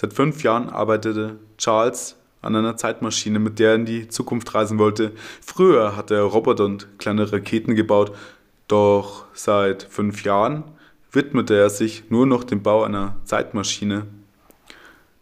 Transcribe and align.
Seit 0.00 0.12
fünf 0.12 0.44
Jahren 0.44 0.68
arbeitete 0.68 1.40
Charles 1.56 2.14
an 2.40 2.54
einer 2.54 2.76
Zeitmaschine, 2.76 3.40
mit 3.40 3.58
der 3.58 3.70
er 3.70 3.74
in 3.74 3.84
die 3.84 4.06
Zukunft 4.06 4.54
reisen 4.54 4.78
wollte. 4.78 5.10
Früher 5.44 5.96
hatte 5.96 6.14
er 6.14 6.22
Roboter 6.22 6.66
und 6.66 6.86
kleine 7.00 7.32
Raketen 7.32 7.74
gebaut, 7.74 8.12
doch 8.68 9.24
seit 9.34 9.82
fünf 9.82 10.22
Jahren 10.22 10.62
widmete 11.10 11.56
er 11.56 11.68
sich 11.68 12.10
nur 12.10 12.26
noch 12.26 12.44
dem 12.44 12.62
Bau 12.62 12.84
einer 12.84 13.16
Zeitmaschine. 13.24 14.06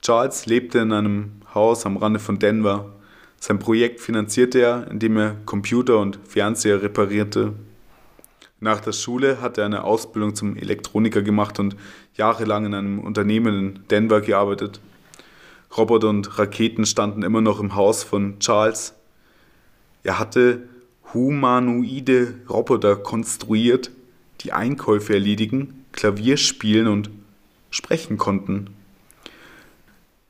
Charles 0.02 0.44
lebte 0.44 0.80
in 0.80 0.92
einem 0.92 1.32
Haus 1.54 1.86
am 1.86 1.96
Rande 1.96 2.20
von 2.20 2.38
Denver. 2.38 2.92
Sein 3.40 3.58
Projekt 3.58 4.02
finanzierte 4.02 4.58
er, 4.58 4.90
indem 4.90 5.16
er 5.16 5.36
Computer 5.46 6.00
und 6.00 6.18
Fernseher 6.28 6.82
reparierte. 6.82 7.54
Nach 8.60 8.80
der 8.80 8.92
Schule 8.92 9.40
hat 9.40 9.56
er 9.56 9.64
eine 9.64 9.84
Ausbildung 9.84 10.34
zum 10.34 10.54
Elektroniker 10.56 11.22
gemacht 11.22 11.58
und 11.58 11.76
jahrelang 12.16 12.66
in 12.66 12.74
einem 12.74 12.98
Unternehmen 12.98 13.58
in 13.58 13.88
Denver 13.88 14.20
gearbeitet. 14.20 14.80
Roboter 15.76 16.08
und 16.08 16.38
Raketen 16.38 16.86
standen 16.86 17.22
immer 17.22 17.40
noch 17.40 17.60
im 17.60 17.74
Haus 17.74 18.02
von 18.02 18.38
Charles. 18.38 18.94
Er 20.02 20.18
hatte 20.18 20.62
humanoide 21.12 22.34
Roboter 22.48 22.96
konstruiert, 22.96 23.90
die 24.40 24.52
Einkäufe 24.52 25.14
erledigen, 25.14 25.84
Klavier 25.92 26.36
spielen 26.36 26.86
und 26.86 27.10
sprechen 27.70 28.16
konnten. 28.16 28.70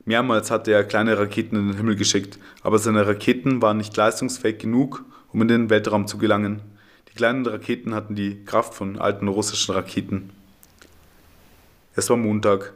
Mehrmals 0.05 0.51
hatte 0.51 0.73
er 0.73 0.85
kleine 0.85 1.19
Raketen 1.19 1.57
in 1.57 1.69
den 1.69 1.77
Himmel 1.77 1.97
geschickt, 1.97 2.39
aber 2.63 2.79
seine 2.79 3.07
Raketen 3.07 3.61
waren 3.61 3.77
nicht 3.77 3.97
leistungsfähig 3.97 4.59
genug, 4.59 5.05
um 5.33 5.43
in 5.43 5.49
den 5.49 5.71
Weltraum 5.71 6.07
zu 6.07 6.19
gelangen. 6.19 6.61
Die 7.11 7.17
kleinen 7.17 7.45
Raketen 7.45 7.93
hatten 7.95 8.15
die 8.15 8.45
Kraft 8.45 8.75
von 8.75 8.99
alten 8.99 9.27
russischen 9.27 9.75
Raketen. 9.75 10.31
Es 11.99 12.11
war 12.11 12.19
Montag. 12.19 12.75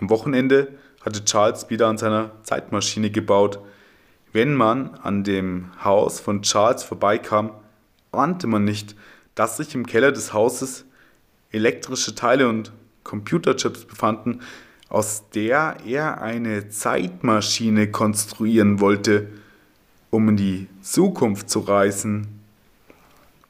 Am 0.00 0.08
Wochenende 0.08 0.68
hatte 1.02 1.26
Charles 1.26 1.68
wieder 1.68 1.88
an 1.88 1.98
seiner 1.98 2.30
Zeitmaschine 2.42 3.10
gebaut. 3.10 3.58
Wenn 4.32 4.54
man 4.54 4.94
an 5.02 5.24
dem 5.24 5.70
Haus 5.84 6.18
von 6.18 6.40
Charles 6.40 6.82
vorbeikam, 6.82 7.50
ahnte 8.10 8.46
man 8.46 8.64
nicht, 8.64 8.96
dass 9.34 9.58
sich 9.58 9.74
im 9.74 9.84
Keller 9.84 10.10
des 10.10 10.32
Hauses 10.32 10.86
elektrische 11.50 12.14
Teile 12.14 12.48
und 12.48 12.72
Computerchips 13.04 13.84
befanden, 13.84 14.40
aus 14.88 15.28
der 15.34 15.76
er 15.84 16.22
eine 16.22 16.70
Zeitmaschine 16.70 17.90
konstruieren 17.90 18.80
wollte, 18.80 19.28
um 20.08 20.30
in 20.30 20.36
die 20.38 20.66
Zukunft 20.80 21.50
zu 21.50 21.60
reisen. 21.60 22.40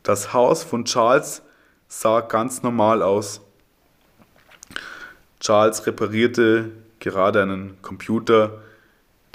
Das 0.02 0.32
Haus 0.32 0.64
von 0.64 0.84
Charles 0.84 1.42
sah 1.86 2.22
ganz 2.22 2.64
normal 2.64 3.02
aus. 3.04 3.40
Charles 5.40 5.86
reparierte 5.86 6.70
gerade 6.98 7.42
einen 7.42 7.80
Computer, 7.82 8.62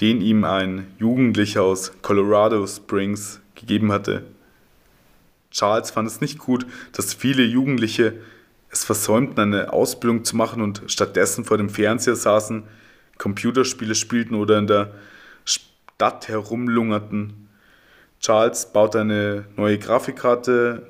den 0.02 0.22
ihm 0.22 0.44
ein 0.44 0.88
Jugendlicher 1.00 1.64
aus 1.64 1.94
Colorado 2.02 2.66
Springs 2.68 3.40
gegeben 3.56 3.92
hatte. 3.92 4.24
Charles 5.52 5.92
fand 5.92 6.08
es 6.08 6.20
nicht 6.20 6.40
gut, 6.40 6.66
dass 6.94 7.14
viele 7.14 7.44
Jugendliche 7.44 8.16
es 8.70 8.84
versäumten, 8.84 9.40
eine 9.40 9.72
Ausbildung 9.72 10.26
zu 10.26 10.36
machen 10.36 10.62
und 10.62 10.82
stattdessen 10.88 11.46
vor 11.46 11.58
dem 11.58 11.70
Fernseher 11.70 12.16
saßen, 12.16 12.64
Computerspiele 13.20 13.94
spielten 13.94 14.34
oder 14.34 14.58
in 14.58 14.68
der 14.68 14.94
Stadt 15.46 16.28
herumlungerten. 16.28 17.50
Charles 18.20 18.74
baute 18.74 19.02
eine 19.02 19.46
neue 19.56 19.78
Grafikkarte 19.78 20.88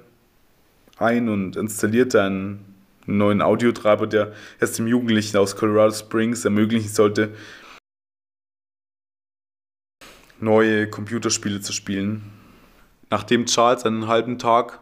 ein 0.97 1.28
und 1.28 1.58
installierte 1.58 2.22
einen 2.22 2.72
neuen 3.06 3.42
Audiotreiber, 3.42 4.08
der 4.08 4.34
es 4.59 4.73
dem 4.73 4.88
Jugendlichen 4.88 5.38
aus 5.38 5.56
Colorado 5.56 5.94
Springs 5.94 6.46
ermöglichen 6.46 6.90
sollte, 6.90 7.34
neue 10.40 10.90
Computerspiele 10.90 11.62
zu 11.62 11.74
spielen. 11.74 12.31
Nachdem 13.09 13.46
Charles 13.46 13.86
einen 13.86 14.08
halben 14.08 14.40
Tag 14.40 14.80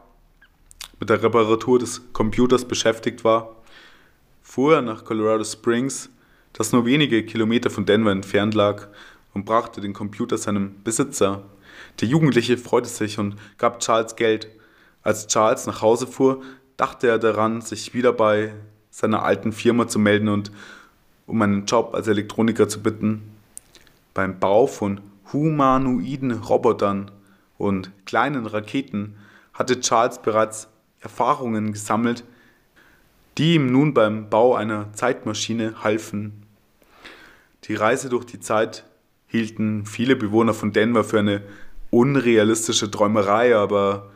mit 1.00 1.10
der 1.10 1.22
Reparatur 1.22 1.80
des 1.80 2.14
Computers 2.14 2.66
beschäftigt 2.66 3.24
war, 3.24 3.56
fuhr 4.42 4.76
er 4.76 4.82
nach 4.82 5.06
Colorado 5.06 5.44
Springs, 5.44 6.10
das 6.54 6.72
nur 6.72 6.86
wenige 6.86 7.26
Kilometer 7.26 7.70
von 7.70 7.86
Denver 7.86 8.12
entfernt 8.12 8.54
lag, 8.54 8.88
und 9.34 9.46
brachte 9.46 9.80
den 9.80 9.94
Computer 9.94 10.38
seinem 10.38 10.84
Besitzer. 10.84 11.44
Der 12.00 12.08
Jugendliche 12.08 12.58
freute 12.58 12.90
sich 12.90 13.18
und 13.18 13.36
gab 13.58 13.80
Charles 13.80 14.16
Geld. 14.18 14.48
Als 15.04 15.28
Charles 15.28 15.68
nach 15.68 15.82
Hause 15.82 16.06
fuhr, 16.06 16.42
dachte 16.82 17.08
er 17.08 17.20
daran, 17.20 17.62
sich 17.62 17.94
wieder 17.94 18.12
bei 18.12 18.54
seiner 18.90 19.22
alten 19.22 19.52
Firma 19.52 19.88
zu 19.88 20.00
melden 20.00 20.30
und 20.30 20.52
um 21.28 21.40
einen 21.44 21.68
Job 21.68 21.94
als 21.94 22.08
Elektroniker 22.08 22.68
zu 22.68 22.82
bitten. 22.82 23.22
Beim 24.16 24.40
Bau 24.40 24.66
von 24.66 25.00
humanoiden 25.32 26.32
Robotern 26.32 27.12
und 27.60 27.92
kleinen 28.08 28.48
Raketen 28.48 29.16
hatte 29.54 29.80
Charles 29.80 30.24
bereits 30.24 30.70
Erfahrungen 31.02 31.72
gesammelt, 31.72 32.24
die 33.38 33.54
ihm 33.54 33.72
nun 33.72 33.94
beim 33.94 34.32
Bau 34.32 34.56
einer 34.56 34.92
Zeitmaschine 34.94 35.84
halfen. 35.84 36.48
Die 37.66 37.76
Reise 37.76 38.10
durch 38.10 38.26
die 38.26 38.40
Zeit 38.40 38.86
hielten 39.28 39.86
viele 39.86 40.16
Bewohner 40.16 40.56
von 40.56 40.74
Denver 40.74 41.04
für 41.04 41.20
eine 41.20 41.44
unrealistische 41.92 42.90
Träumerei, 42.90 43.56
aber 43.56 44.10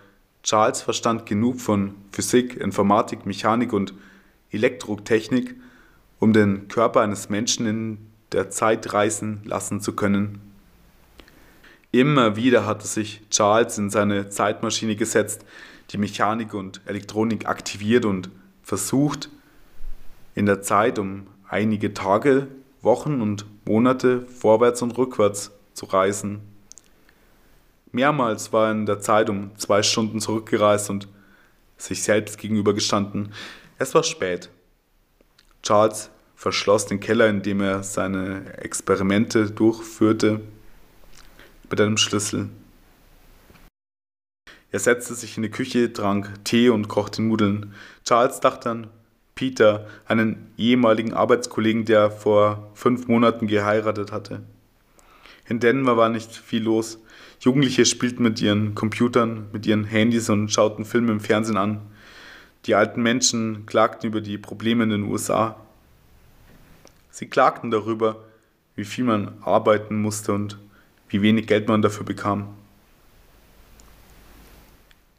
Charles 0.45 0.83
verstand 0.83 1.25
genug 1.25 1.59
von 1.59 1.95
Physik, 2.11 2.55
Informatik, 2.55 3.25
Mechanik 3.25 3.73
und 3.73 3.95
Elektrotechnik, 4.51 5.55
um 6.19 6.33
den 6.33 6.67
Körper 6.67 7.01
eines 7.01 7.29
Menschen 7.29 7.65
in 7.65 7.97
der 8.31 8.51
Zeit 8.51 8.93
reisen 8.93 9.41
lassen 9.43 9.81
zu 9.81 9.95
können. 9.95 10.39
Immer 11.91 12.35
wieder 12.35 12.67
hatte 12.67 12.85
sich 12.85 13.21
Charles 13.31 13.79
in 13.79 13.89
seine 13.89 14.29
Zeitmaschine 14.29 14.95
gesetzt, 14.95 15.43
die 15.89 15.97
Mechanik 15.97 16.53
und 16.53 16.79
Elektronik 16.85 17.47
aktiviert 17.47 18.05
und 18.05 18.29
versucht, 18.61 19.31
in 20.35 20.45
der 20.45 20.61
Zeit 20.61 20.99
um 20.99 21.25
einige 21.49 21.95
Tage, 21.95 22.47
Wochen 22.83 23.19
und 23.19 23.47
Monate 23.65 24.21
vorwärts 24.27 24.83
und 24.83 24.95
rückwärts 24.95 25.51
zu 25.73 25.87
reisen. 25.87 26.54
Mehrmals 27.95 28.51
war 28.51 28.67
er 28.67 28.71
in 28.73 28.85
der 28.85 28.99
Zeit 28.99 29.29
um 29.29 29.57
zwei 29.57 29.81
Stunden 29.81 30.19
zurückgereist 30.19 30.89
und 30.89 31.07
sich 31.77 32.03
selbst 32.03 32.37
gegenübergestanden. 32.37 33.33
Es 33.77 33.95
war 33.95 34.03
spät. 34.03 34.49
Charles 35.63 36.09
verschloss 36.35 36.85
den 36.85 36.99
Keller, 36.99 37.27
in 37.27 37.41
dem 37.41 37.61
er 37.61 37.83
seine 37.83 38.57
Experimente 38.57 39.49
durchführte, 39.49 40.41
mit 41.69 41.81
einem 41.81 41.97
Schlüssel. 41.97 42.49
Er 44.71 44.79
setzte 44.79 45.15
sich 45.15 45.37
in 45.37 45.43
die 45.43 45.49
Küche, 45.49 45.93
trank 45.93 46.43
Tee 46.43 46.69
und 46.69 46.89
kochte 46.89 47.21
Nudeln. 47.21 47.73
Charles 48.03 48.41
dachte 48.41 48.69
an 48.69 48.87
Peter, 49.35 49.87
einen 50.05 50.51
ehemaligen 50.57 51.13
Arbeitskollegen, 51.13 51.85
der 51.85 52.11
vor 52.11 52.71
fünf 52.73 53.07
Monaten 53.07 53.47
geheiratet 53.47 54.11
hatte. 54.11 54.43
In 55.47 55.61
Denver 55.61 55.95
war 55.95 56.09
nicht 56.09 56.35
viel 56.35 56.63
los. 56.63 56.99
Jugendliche 57.39 57.85
spielten 57.85 58.23
mit 58.23 58.41
ihren 58.41 58.75
Computern, 58.75 59.47
mit 59.51 59.65
ihren 59.65 59.83
Handys 59.83 60.29
und 60.29 60.49
schauten 60.49 60.85
Filme 60.85 61.11
im 61.11 61.19
Fernsehen 61.19 61.57
an. 61.57 61.81
Die 62.65 62.75
alten 62.75 63.01
Menschen 63.01 63.65
klagten 63.65 64.09
über 64.09 64.21
die 64.21 64.37
Probleme 64.37 64.83
in 64.83 64.89
den 64.89 65.03
USA. 65.03 65.55
Sie 67.11 67.27
klagten 67.27 67.71
darüber, 67.71 68.23
wie 68.75 68.85
viel 68.85 69.03
man 69.03 69.37
arbeiten 69.41 70.01
musste 70.01 70.33
und 70.33 70.57
wie 71.07 71.21
wenig 71.21 71.47
Geld 71.47 71.67
man 71.67 71.81
dafür 71.81 72.05
bekam. 72.05 72.49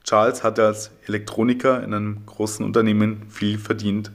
Charles 0.04 0.44
hatte 0.44 0.66
als 0.66 0.90
Elektroniker 1.06 1.82
in 1.82 1.92
einem 1.92 2.26
großen 2.26 2.64
Unternehmen 2.64 3.28
viel 3.28 3.58
verdient. 3.58 4.12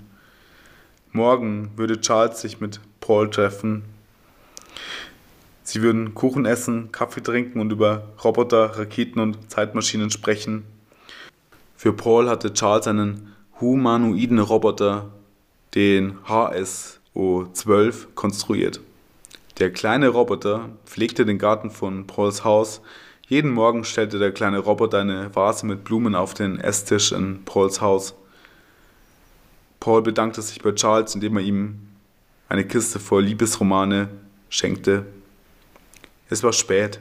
Morgen 1.12 1.72
würde 1.75 2.00
Charles 2.00 2.39
sich 2.39 2.62
mit 2.62 2.79
Paul 3.01 3.29
treffen, 3.29 3.83
Sie 5.63 5.81
würden 5.81 6.16
Kuchen 6.16 6.46
essen, 6.46 6.92
Kaffee 6.92 7.22
trinken 7.22 7.60
und 7.60 7.72
über 7.72 8.10
Roboter, 8.24 8.78
Raketen 8.78 9.19
und 9.19 9.52
Zeitmaschinen 9.52 10.10
sprechen. 10.10 10.63
Für 11.75 11.94
Paul 11.94 12.30
hatte 12.30 12.54
Charles 12.54 12.88
einen 12.88 13.34
humanoiden 13.60 14.40
Roboter, 14.40 15.12
den 15.75 16.18
HSO-12, 16.28 18.08
konstruiert. 18.16 18.81
Der 19.60 19.72
kleine 19.72 20.10
Roboter 20.10 20.69
pflegte 20.86 21.25
den 21.25 21.38
Garten 21.38 21.69
von 21.69 22.07
Pauls 22.07 22.44
Haus. 22.44 22.81
Jeden 23.28 23.52
Morgen 23.52 23.84
stellte 23.84 24.18
der 24.18 24.31
kleine 24.31 24.60
Roboter 24.60 25.00
eine 25.00 25.34
Vase 25.36 25.66
mit 25.66 25.84
Blumen 25.84 26.16
auf 26.16 26.34
den 26.34 26.60
Esstisch 26.60 27.12
in 27.12 27.46
Pauls 27.46 27.81
Haus. 27.81 28.16
Paul 29.80 30.02
bedankte 30.02 30.42
sich 30.42 30.62
bei 30.62 30.72
Charles, 30.72 31.16
indem 31.16 31.38
er 31.38 31.44
ihm 31.44 31.80
eine 32.50 32.66
Kiste 32.66 33.00
voll 33.00 33.24
Liebesromane 33.24 34.10
schenkte 34.50 35.06
es 36.31 36.44
war 36.44 36.54
spät. 36.54 37.00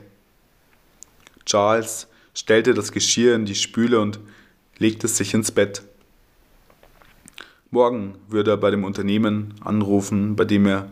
Charles 1.47 2.09
stellte 2.35 2.75
das 2.75 2.93
Geschirr 2.93 3.37
in 3.37 3.47
die 3.47 3.55
Spüle 3.55 4.01
und 4.01 4.19
legte 4.77 5.09
sich 5.09 5.33
ins 5.35 5.53
Bett. 5.53 5.83
Morgen 7.71 8.19
würde 8.29 8.51
er 8.51 8.57
bei 8.57 8.73
dem 8.73 8.83
Unternehmen 8.83 9.55
anrufen, 9.61 10.35
bei 10.35 10.45
dem 10.45 10.67
er 10.67 10.91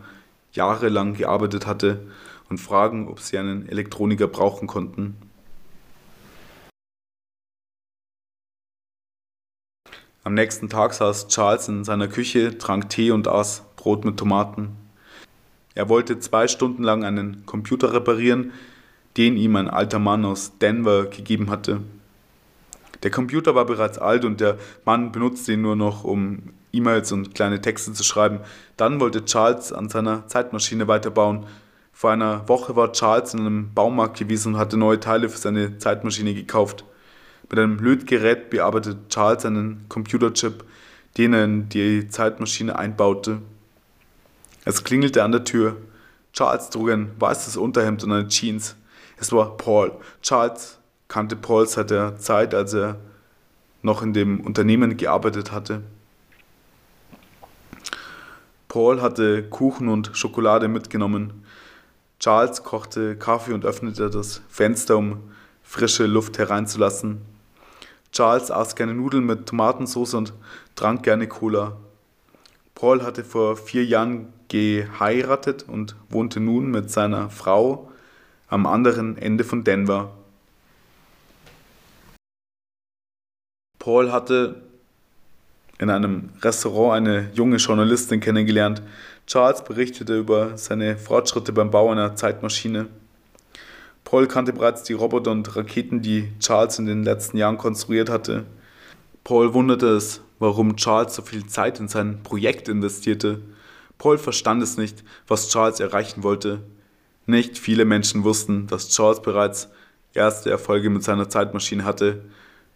jahrelang 0.53 1.13
gearbeitet 1.15 1.67
hatte, 1.67 2.07
und 2.49 2.57
fragen, 2.57 3.09
ob 3.09 3.19
sie 3.19 3.37
einen 3.37 3.67
Elektroniker 3.67 4.27
brauchen 4.27 4.67
konnten. 4.67 5.17
Am 10.23 10.33
nächsten 10.33 10.69
Tag 10.69 10.93
saß 10.93 11.27
Charles 11.27 11.67
in 11.67 11.83
seiner 11.83 12.07
Küche, 12.07 12.57
trank 12.57 12.89
Tee 12.89 13.11
und 13.11 13.27
aß 13.27 13.63
Brot 13.75 14.05
mit 14.05 14.17
Tomaten. 14.17 14.88
Er 15.79 15.87
wollte 15.87 16.19
zwei 16.19 16.49
Stunden 16.49 16.83
lang 16.83 17.05
einen 17.05 17.45
Computer 17.45 17.93
reparieren, 17.93 18.51
den 19.15 19.37
ihm 19.37 19.55
ein 19.55 19.69
alter 19.69 19.97
Mann 19.97 20.25
aus 20.25 20.57
Denver 20.57 21.05
gegeben 21.05 21.49
hatte. 21.49 21.79
Der 23.01 23.11
Computer 23.11 23.55
war 23.55 23.63
bereits 23.63 23.97
alt 23.97 24.25
und 24.25 24.41
der 24.41 24.57
Mann 24.83 25.13
benutzte 25.13 25.53
ihn 25.53 25.61
nur 25.61 25.77
noch, 25.77 26.03
um 26.03 26.51
E-Mails 26.73 27.13
und 27.13 27.33
kleine 27.33 27.61
Texte 27.61 27.93
zu 27.93 28.03
schreiben. 28.03 28.41
Dann 28.75 28.99
wollte 28.99 29.23
Charles 29.23 29.71
an 29.71 29.87
seiner 29.87 30.27
Zeitmaschine 30.27 30.89
weiterbauen. 30.89 31.45
Vor 31.93 32.11
einer 32.11 32.49
Woche 32.49 32.75
war 32.75 32.91
Charles 32.91 33.33
in 33.33 33.39
einem 33.39 33.73
Baumarkt 33.73 34.17
gewesen 34.17 34.55
und 34.55 34.59
hatte 34.59 34.75
neue 34.75 34.99
Teile 34.99 35.29
für 35.29 35.37
seine 35.37 35.77
Zeitmaschine 35.77 36.33
gekauft. 36.33 36.83
Mit 37.49 37.57
einem 37.57 37.79
Lötgerät 37.79 38.49
bearbeitet 38.49 38.97
Charles 39.07 39.45
einen 39.45 39.85
Computerchip, 39.87 40.65
den 41.17 41.31
er 41.31 41.45
in 41.45 41.69
die 41.69 42.09
Zeitmaschine 42.09 42.77
einbaute. 42.77 43.39
Es 44.69 44.83
klingelte 44.83 45.23
an 45.23 45.31
der 45.31 45.43
Tür. 45.45 45.77
Charles 46.31 46.69
trug 46.69 46.91
ein 46.91 47.19
weißes 47.19 47.57
Unterhemd 47.57 48.03
und 48.03 48.11
eine 48.11 48.27
Jeans. 48.27 48.75
Es 49.17 49.31
war 49.31 49.57
Paul. 49.57 49.91
Charles 50.21 50.77
kannte 51.07 51.35
Paul 51.35 51.65
seit 51.67 51.89
der 51.89 52.19
Zeit, 52.19 52.53
als 52.53 52.75
er 52.75 52.97
noch 53.81 54.03
in 54.03 54.13
dem 54.13 54.41
Unternehmen 54.41 54.95
gearbeitet 54.95 55.51
hatte. 55.51 55.81
Paul 58.67 59.01
hatte 59.01 59.41
Kuchen 59.41 59.87
und 59.87 60.11
Schokolade 60.13 60.67
mitgenommen. 60.67 61.43
Charles 62.19 62.63
kochte 62.63 63.15
Kaffee 63.15 63.53
und 63.53 63.65
öffnete 63.65 64.11
das 64.11 64.43
Fenster, 64.49 64.97
um 64.97 65.31
frische 65.63 66.05
Luft 66.05 66.37
hereinzulassen. 66.37 67.23
Charles 68.11 68.51
aß 68.51 68.75
gerne 68.75 68.93
Nudeln 68.93 69.25
mit 69.25 69.47
Tomatensauce 69.47 70.13
und 70.13 70.31
trank 70.75 71.01
gerne 71.01 71.27
Cola. 71.27 71.75
Paul 72.79 73.03
hatte 73.03 73.25
vor 73.25 73.57
vier 73.57 73.83
Jahren 73.83 74.31
geheiratet 74.47 75.65
und 75.67 75.97
wohnte 76.07 76.39
nun 76.39 76.71
mit 76.71 76.89
seiner 76.89 77.29
Frau 77.29 77.91
am 78.47 78.65
anderen 78.65 79.17
Ende 79.17 79.43
von 79.43 79.65
Denver. 79.65 80.13
Paul 83.79 84.13
hatte 84.13 84.61
in 85.77 85.89
einem 85.89 86.29
Restaurant 86.41 86.95
eine 86.95 87.29
junge 87.33 87.57
Journalistin 87.57 88.21
kennengelernt. 88.21 88.81
Charles 89.27 89.61
berichtete 89.65 90.17
über 90.17 90.57
seine 90.57 90.97
Fortschritte 90.97 91.51
beim 91.51 91.71
Bau 91.71 91.91
einer 91.91 92.15
Zeitmaschine. 92.15 92.87
Paul 94.05 94.25
kannte 94.27 94.53
bereits 94.53 94.83
die 94.83 94.93
Roboter 94.93 95.31
und 95.31 95.53
Raketen, 95.53 96.01
die 96.01 96.31
Charles 96.39 96.79
in 96.79 96.85
den 96.85 97.03
letzten 97.03 97.35
Jahren 97.35 97.57
konstruiert 97.57 98.09
hatte. 98.09 98.45
Paul 99.25 99.53
wunderte 99.53 99.87
es, 99.87 100.21
warum 100.39 100.75
Charles 100.77 101.15
so 101.15 101.21
viel 101.21 101.45
Zeit 101.45 101.79
in 101.79 101.87
sein 101.87 102.23
Projekt 102.23 102.67
investierte. 102.69 103.41
Paul 103.97 104.17
verstand 104.17 104.63
es 104.63 104.77
nicht, 104.77 105.03
was 105.27 105.49
Charles 105.49 105.79
erreichen 105.79 106.23
wollte. 106.23 106.63
Nicht 107.25 107.57
viele 107.57 107.85
Menschen 107.85 108.23
wussten, 108.23 108.65
dass 108.67 108.89
Charles 108.89 109.21
bereits 109.21 109.69
erste 110.13 110.49
Erfolge 110.49 110.89
mit 110.89 111.03
seiner 111.03 111.29
Zeitmaschine 111.29 111.83
hatte. 111.83 112.23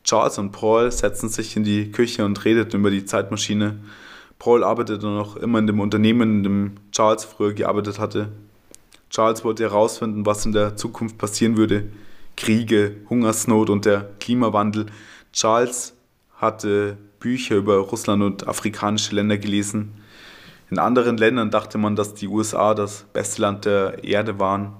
Charles 0.03 0.37
und 0.37 0.51
Paul 0.51 0.91
setzten 0.91 1.29
sich 1.29 1.55
in 1.55 1.63
die 1.63 1.91
Küche 1.91 2.25
und 2.25 2.43
redeten 2.43 2.81
über 2.81 2.91
die 2.91 3.05
Zeitmaschine. 3.05 3.79
Paul 4.37 4.63
arbeitete 4.63 5.05
noch 5.05 5.37
immer 5.37 5.59
in 5.59 5.67
dem 5.67 5.79
Unternehmen, 5.79 6.37
in 6.39 6.43
dem 6.43 6.71
Charles 6.91 7.23
früher 7.23 7.53
gearbeitet 7.53 7.99
hatte. 7.99 8.29
Charles 9.09 9.45
wollte 9.45 9.63
herausfinden, 9.63 10.25
was 10.25 10.45
in 10.45 10.51
der 10.51 10.75
Zukunft 10.75 11.17
passieren 11.17 11.55
würde. 11.55 11.85
Kriege, 12.35 12.97
Hungersnot 13.09 13.69
und 13.69 13.85
der 13.85 14.09
Klimawandel. 14.19 14.87
Charles 15.31 15.93
hatte 16.35 16.97
Bücher 17.23 17.55
über 17.55 17.77
Russland 17.77 18.21
und 18.21 18.47
afrikanische 18.49 19.15
Länder 19.15 19.37
gelesen. 19.37 19.93
In 20.69 20.77
anderen 20.77 21.17
Ländern 21.17 21.51
dachte 21.51 21.77
man, 21.77 21.95
dass 21.95 22.13
die 22.13 22.27
USA 22.27 22.73
das 22.73 23.05
beste 23.13 23.41
Land 23.41 23.63
der 23.63 24.03
Erde 24.03 24.39
waren. 24.39 24.73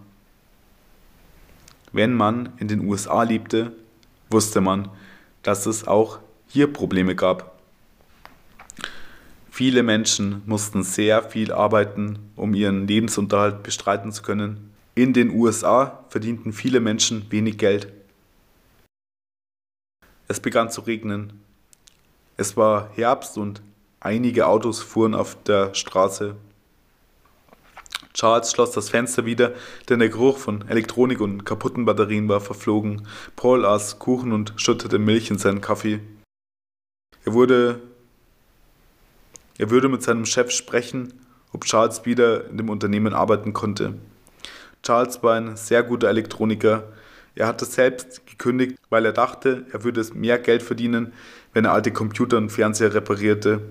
Wenn 1.94 2.14
man 2.14 2.50
in 2.58 2.68
den 2.68 2.82
USA 2.82 3.24
lebte, 3.24 3.72
wusste 4.30 4.60
man, 4.60 4.90
dass 5.42 5.66
es 5.66 5.88
auch 5.88 6.20
hier 6.48 6.72
Probleme 6.72 7.16
gab. 7.16 7.62
Viele 9.50 9.82
Menschen 9.82 10.42
mussten 10.46 10.84
sehr 10.84 11.24
viel 11.24 11.54
arbeiten, 11.54 12.20
um 12.36 12.54
ihren 12.54 12.88
Lebensunterhalt 12.88 13.64
bestreiten 13.64 14.12
zu 14.12 14.22
können. 14.22 14.72
In 14.96 15.14
den 15.14 15.30
USA 15.30 16.04
verdienten 16.10 16.52
viele 16.52 16.82
Menschen 16.82 17.26
wenig 17.30 17.58
Geld. 17.58 17.88
Es 20.28 20.42
begann 20.42 20.70
zu 20.70 20.82
regnen. 20.82 21.40
Es 22.44 22.58
war 22.58 22.90
Herbst 22.96 23.38
und 23.38 23.62
einige 24.02 24.48
Autos 24.48 24.82
fuhren 24.82 25.16
auf 25.16 25.42
der 25.44 25.74
Straße. 25.74 26.36
Charles 28.14 28.52
schloss 28.52 28.72
das 28.72 28.90
Fenster 28.90 29.26
wieder, 29.26 29.54
denn 29.88 30.00
der 30.00 30.10
Geruch 30.10 30.40
von 30.40 30.68
Elektronik 30.68 31.22
und 31.22 31.46
kaputten 31.46 31.86
Batterien 31.86 32.28
war 32.28 32.42
verflogen. 32.42 33.08
Paul 33.38 33.66
aß 33.66 33.98
Kuchen 33.98 34.34
und 34.34 34.56
schüttete 34.58 35.00
Milch 35.00 35.32
in 35.32 35.38
seinen 35.38 35.62
Kaffee. 35.62 36.02
Er 37.24 37.32
wurde 37.32 37.80
er 39.58 39.70
würde 39.70 39.88
mit 39.88 40.04
seinem 40.04 40.26
Chef 40.26 40.52
sprechen, 40.52 41.14
ob 41.54 41.64
Charles 41.64 42.06
wieder 42.06 42.50
in 42.50 42.58
dem 42.58 42.70
Unternehmen 42.70 43.14
arbeiten 43.14 43.54
konnte. 43.54 43.94
Charles 44.86 45.24
war 45.24 45.36
ein 45.36 45.56
sehr 45.56 45.82
guter 45.82 46.10
Elektroniker. 46.10 46.92
Er 47.36 47.48
hatte 47.48 47.64
selbst 47.64 48.28
gekündigt, 48.28 48.78
weil 48.90 49.06
er 49.06 49.14
dachte, 49.14 49.66
er 49.72 49.86
würde 49.86 50.06
mehr 50.14 50.38
Geld 50.40 50.62
verdienen, 50.62 51.14
wenn 51.54 51.66
er 51.66 51.74
alte 51.74 51.92
Computer 51.92 52.38
und 52.38 52.50
Fernseher 52.50 52.94
reparierte. 52.94 53.62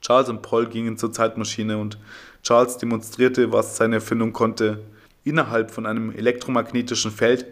Charles 0.00 0.28
und 0.28 0.42
Paul 0.42 0.66
gingen 0.66 0.96
zur 0.96 1.12
Zeitmaschine 1.12 1.78
und 1.78 1.98
Charles 2.42 2.78
demonstrierte, 2.78 3.52
was 3.52 3.76
seine 3.76 3.96
Erfindung 3.96 4.32
konnte. 4.32 4.80
Innerhalb 5.24 5.72
von 5.72 5.86
einem 5.86 6.12
elektromagnetischen 6.12 7.10
Feld 7.10 7.46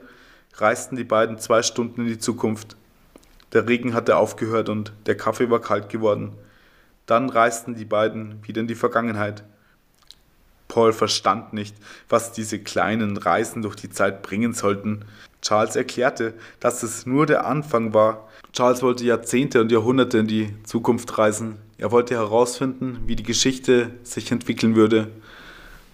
reisten 0.56 0.94
die 0.94 1.05
beiden 1.05 1.38
zwei 1.38 1.62
Stunden 1.62 2.02
in 2.02 2.06
die 2.06 2.19
Zukunft. 2.19 2.76
Der 3.52 3.69
Regen 3.69 3.94
hatte 3.94 4.17
aufgehört 4.17 4.69
und 4.69 4.93
der 5.06 5.17
Kaffee 5.17 5.50
war 5.50 5.61
kalt 5.61 5.88
geworden. 5.88 6.32
Dann 7.06 7.29
reisten 7.29 7.75
die 7.75 7.85
beiden 7.85 8.44
wieder 8.47 8.61
in 8.61 8.69
die 8.69 8.75
Vergangenheit. 8.75 9.44
Paul 10.69 10.93
verstand 10.93 11.52
nicht, 11.52 11.76
was 12.08 12.33
diese 12.33 12.59
kleinen 12.59 13.16
Reisen 13.16 13.62
durch 13.62 13.76
die 13.76 13.90
Zeit 13.90 14.23
bringen 14.23 14.54
sollten. 14.54 15.04
Charles 15.42 15.76
erklärte, 15.76 16.35
dass 16.59 16.83
es 16.83 17.06
nur 17.06 17.26
der 17.26 17.47
Anfang 17.47 17.92
war. 17.92 18.28
Charles 18.52 18.83
wollte 18.83 19.04
Jahrzehnte 19.04 19.61
und 19.61 19.71
Jahrhunderte 19.71 20.18
in 20.18 20.26
die 20.26 20.54
Zukunft 20.64 21.18
reisen. 21.18 21.56
Er 21.76 21.92
wollte 21.92 22.14
herausfinden, 22.14 23.00
wie 23.06 23.16
die 23.16 23.25
Geschichte 23.25 23.90
sich 24.04 24.33
entwickeln 24.33 24.75
würde. 24.75 25.09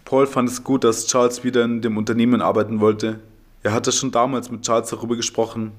Paul 0.04 0.26
fand 0.26 0.48
es 0.48 0.62
gut, 0.62 0.84
dass 0.84 1.06
Charles 1.06 1.42
wieder 1.42 1.64
in 1.64 1.82
dem 1.82 1.96
Unternehmen 1.96 2.42
arbeiten 2.42 2.80
wollte. 2.80 3.18
Er 3.62 3.72
hatte 3.72 3.92
schon 3.92 4.10
damals 4.10 4.50
mit 4.50 4.62
Charles 4.62 4.90
darüber 4.90 5.16
gesprochen, 5.16 5.72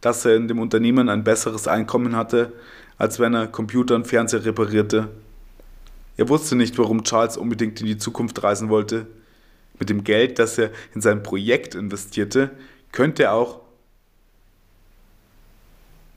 dass 0.00 0.24
er 0.24 0.36
in 0.36 0.48
dem 0.48 0.58
Unternehmen 0.58 1.08
ein 1.08 1.24
besseres 1.24 1.68
Einkommen 1.68 2.16
hatte, 2.16 2.52
als 2.96 3.18
wenn 3.20 3.34
er 3.34 3.46
Computer 3.46 3.94
und 3.94 4.06
Fernseher 4.06 4.44
reparierte. 4.44 5.08
Er 6.18 6.28
wusste 6.28 6.56
nicht, 6.56 6.76
warum 6.78 7.04
Charles 7.04 7.36
unbedingt 7.36 7.80
in 7.80 7.86
die 7.86 7.96
Zukunft 7.96 8.42
reisen 8.42 8.68
wollte. 8.68 9.06
Mit 9.78 9.88
dem 9.88 10.02
Geld, 10.02 10.40
das 10.40 10.58
er 10.58 10.72
in 10.92 11.00
sein 11.00 11.22
Projekt 11.22 11.76
investierte, 11.76 12.50
könnte 12.90 13.22
er 13.22 13.34
auch 13.34 13.60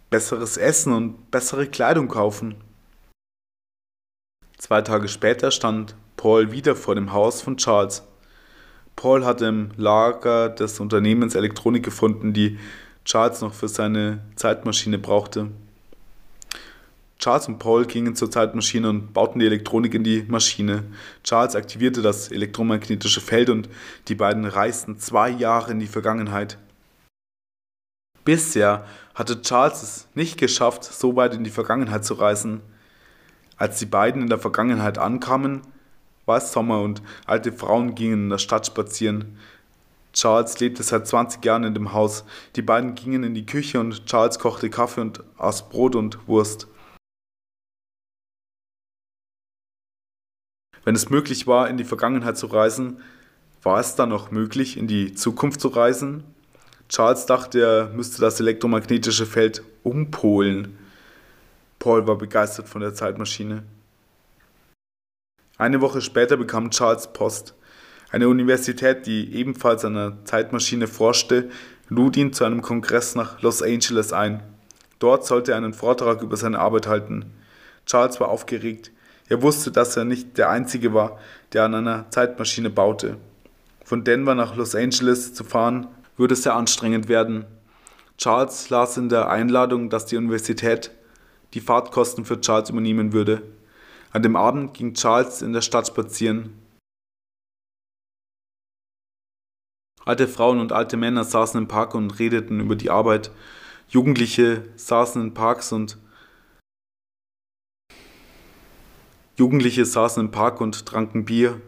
besseres 0.09 0.57
Essen 0.57 0.91
und 0.91 1.29
bessere 1.29 1.67
Kleidung 1.67 2.07
kaufen. 2.07 2.55
Zwei 4.57 4.81
Tage 4.81 5.07
später 5.07 5.51
stand 5.51 5.95
Paul 6.17 6.51
wieder 6.51 6.75
vor 6.75 6.95
dem 6.95 7.13
Haus 7.13 7.43
von 7.43 7.57
Charles. 7.57 8.03
Paul 8.95 9.23
hatte 9.23 9.45
im 9.45 9.69
Lager 9.77 10.49
des 10.49 10.79
Unternehmens 10.79 11.35
Elektronik 11.35 11.83
gefunden, 11.83 12.33
die 12.33 12.57
Charles 13.05 13.41
noch 13.41 13.53
für 13.53 13.67
seine 13.67 14.21
Zeitmaschine 14.35 14.97
brauchte. 14.97 15.51
Charles 17.21 17.47
und 17.47 17.59
Paul 17.59 17.85
gingen 17.85 18.15
zur 18.15 18.31
Zeitmaschine 18.31 18.89
und 18.89 19.13
bauten 19.13 19.37
die 19.37 19.45
Elektronik 19.45 19.93
in 19.93 20.03
die 20.03 20.25
Maschine. 20.27 20.85
Charles 21.23 21.55
aktivierte 21.55 22.01
das 22.01 22.31
elektromagnetische 22.31 23.21
Feld 23.21 23.51
und 23.51 23.69
die 24.07 24.15
beiden 24.15 24.45
reisten 24.45 24.97
zwei 24.97 25.29
Jahre 25.29 25.71
in 25.71 25.79
die 25.79 25.85
Vergangenheit. 25.85 26.57
Bisher 28.25 28.85
hatte 29.13 29.39
Charles 29.43 29.83
es 29.83 30.07
nicht 30.15 30.39
geschafft, 30.39 30.83
so 30.83 31.15
weit 31.15 31.35
in 31.35 31.43
die 31.43 31.51
Vergangenheit 31.51 32.03
zu 32.03 32.15
reisen. 32.15 32.61
Als 33.55 33.77
die 33.77 33.85
beiden 33.85 34.23
in 34.23 34.29
der 34.29 34.39
Vergangenheit 34.39 34.97
ankamen, 34.97 35.61
war 36.25 36.37
es 36.37 36.51
Sommer 36.51 36.81
und 36.81 37.03
alte 37.27 37.51
Frauen 37.51 37.93
gingen 37.93 38.23
in 38.23 38.29
der 38.29 38.39
Stadt 38.39 38.65
spazieren. 38.65 39.37
Charles 40.13 40.59
lebte 40.59 40.81
seit 40.81 41.05
20 41.05 41.45
Jahren 41.45 41.65
in 41.65 41.75
dem 41.75 41.93
Haus. 41.93 42.25
Die 42.55 42.63
beiden 42.63 42.95
gingen 42.95 43.23
in 43.23 43.35
die 43.35 43.45
Küche 43.45 43.79
und 43.79 44.07
Charles 44.07 44.39
kochte 44.39 44.71
Kaffee 44.71 45.01
und 45.01 45.23
aß 45.37 45.69
Brot 45.69 45.95
und 45.95 46.27
Wurst. 46.27 46.67
Wenn 50.83 50.95
es 50.95 51.09
möglich 51.09 51.47
war, 51.47 51.69
in 51.69 51.77
die 51.77 51.83
Vergangenheit 51.83 52.37
zu 52.37 52.47
reisen, 52.47 53.01
war 53.63 53.79
es 53.79 53.95
dann 53.95 54.09
noch 54.09 54.31
möglich, 54.31 54.77
in 54.77 54.87
die 54.87 55.13
Zukunft 55.13 55.61
zu 55.61 55.67
reisen? 55.67 56.23
Charles 56.89 57.25
dachte, 57.25 57.61
er 57.61 57.89
müsste 57.89 58.21
das 58.21 58.39
elektromagnetische 58.39 59.25
Feld 59.25 59.63
umpolen. 59.83 60.77
Paul 61.79 62.05
war 62.07 62.17
begeistert 62.17 62.67
von 62.67 62.81
der 62.81 62.93
Zeitmaschine. 62.93 63.63
Eine 65.57 65.79
Woche 65.81 66.01
später 66.01 66.37
bekam 66.37 66.71
Charles 66.71 67.13
Post. 67.13 67.53
Eine 68.11 68.27
Universität, 68.27 69.05
die 69.05 69.33
ebenfalls 69.35 69.85
einer 69.85 70.25
Zeitmaschine 70.25 70.87
forschte, 70.87 71.49
lud 71.87 72.17
ihn 72.17 72.33
zu 72.33 72.43
einem 72.43 72.61
Kongress 72.61 73.15
nach 73.15 73.41
Los 73.41 73.61
Angeles 73.61 74.11
ein. 74.11 74.43
Dort 74.99 75.25
sollte 75.25 75.51
er 75.51 75.57
einen 75.57 75.73
Vortrag 75.73 76.21
über 76.21 76.35
seine 76.35 76.59
Arbeit 76.59 76.87
halten. 76.87 77.31
Charles 77.85 78.19
war 78.19 78.29
aufgeregt. 78.29 78.91
Er 79.31 79.41
wusste, 79.41 79.71
dass 79.71 79.95
er 79.95 80.03
nicht 80.03 80.37
der 80.37 80.49
Einzige 80.49 80.93
war, 80.93 81.17
der 81.53 81.63
an 81.63 81.73
einer 81.73 82.11
Zeitmaschine 82.11 82.69
baute. 82.69 83.15
Von 83.85 84.03
Denver 84.03 84.35
nach 84.35 84.57
Los 84.57 84.75
Angeles 84.75 85.33
zu 85.33 85.45
fahren, 85.45 85.87
würde 86.17 86.35
sehr 86.35 86.53
anstrengend 86.53 87.07
werden. 87.07 87.45
Charles 88.17 88.69
las 88.69 88.97
in 88.97 89.07
der 89.07 89.29
Einladung, 89.29 89.89
dass 89.89 90.05
die 90.05 90.17
Universität 90.17 90.91
die 91.53 91.61
Fahrtkosten 91.61 92.25
für 92.25 92.41
Charles 92.41 92.71
übernehmen 92.71 93.13
würde. 93.13 93.41
An 94.11 94.21
dem 94.21 94.35
Abend 94.35 94.73
ging 94.73 94.95
Charles 94.95 95.41
in 95.41 95.53
der 95.53 95.61
Stadt 95.61 95.87
spazieren. 95.87 96.49
Alte 100.03 100.27
Frauen 100.27 100.59
und 100.59 100.73
alte 100.73 100.97
Männer 100.97 101.23
saßen 101.23 101.57
im 101.57 101.69
Park 101.69 101.95
und 101.95 102.19
redeten 102.19 102.59
über 102.59 102.75
die 102.75 102.89
Arbeit. 102.89 103.31
Jugendliche 103.87 104.65
saßen 104.75 105.21
in 105.21 105.33
Parks 105.33 105.71
und 105.71 105.97
Jugendliche 109.37 109.85
saßen 109.85 110.25
im 110.25 110.31
Park 110.31 110.61
und 110.61 110.85
tranken 110.85 111.25
Bier. 111.25 111.59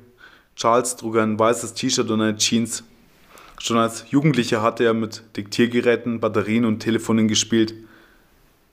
Charles 0.56 0.96
trug 0.96 1.18
ein 1.18 1.40
weißes 1.40 1.74
T-Shirt 1.74 2.10
und 2.12 2.22
eine 2.22 2.38
Jeans. 2.38 2.84
Schon 3.60 3.78
als 3.78 4.06
Jugendlicher 4.12 4.62
hatte 4.62 4.84
er 4.84 4.94
mit 4.94 5.24
Diktiergeräten, 5.38 6.20
Batterien 6.20 6.66
und 6.66 6.80
Telefonen 6.80 7.28
gespielt. 7.28 7.74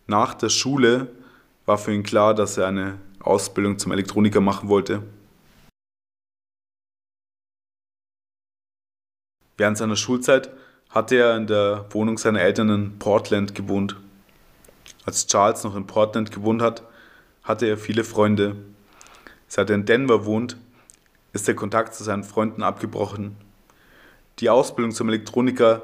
Nach 0.07 0.35
der 0.35 0.49
Schule 0.49 1.09
war 1.67 1.79
für 1.79 1.95
ihn 1.95 2.03
klar, 2.03 2.35
dass 2.35 2.59
er 2.59 2.67
eine 2.67 2.99
Ausbildung 3.21 3.79
zum 3.79 3.93
Elektroniker 3.93 4.41
machen 4.41 4.69
wollte. 4.69 5.03
Während 9.57 9.79
seiner 9.79 9.97
Schulzeit 9.97 10.51
hatte 10.89 11.17
er 11.17 11.37
in 11.37 11.47
der 11.47 11.87
Wohnung 11.91 12.19
seiner 12.19 12.41
Eltern 12.41 12.71
in 12.71 12.99
Portland 12.99 13.55
gewohnt. 13.55 13.97
Als 15.05 15.27
Charles 15.27 15.65
noch 15.65 15.77
in 15.77 15.87
Portland 15.87 16.33
gewohnt 16.33 16.63
hat, 16.63 16.83
hatte 17.45 17.67
er 17.67 17.79
viele 17.79 18.03
Freunde. 18.03 18.57
Seit 19.53 19.69
er 19.69 19.75
in 19.75 19.85
Denver 19.85 20.27
wohnt, 20.27 20.57
ist 21.33 21.49
der 21.49 21.57
Kontakt 21.57 21.93
zu 21.97 22.05
seinen 22.05 22.23
Freunden 22.23 22.63
abgebrochen. 22.63 23.35
Die 24.39 24.49
Ausbildung 24.49 24.93
zum 24.93 25.09
Elektroniker 25.09 25.83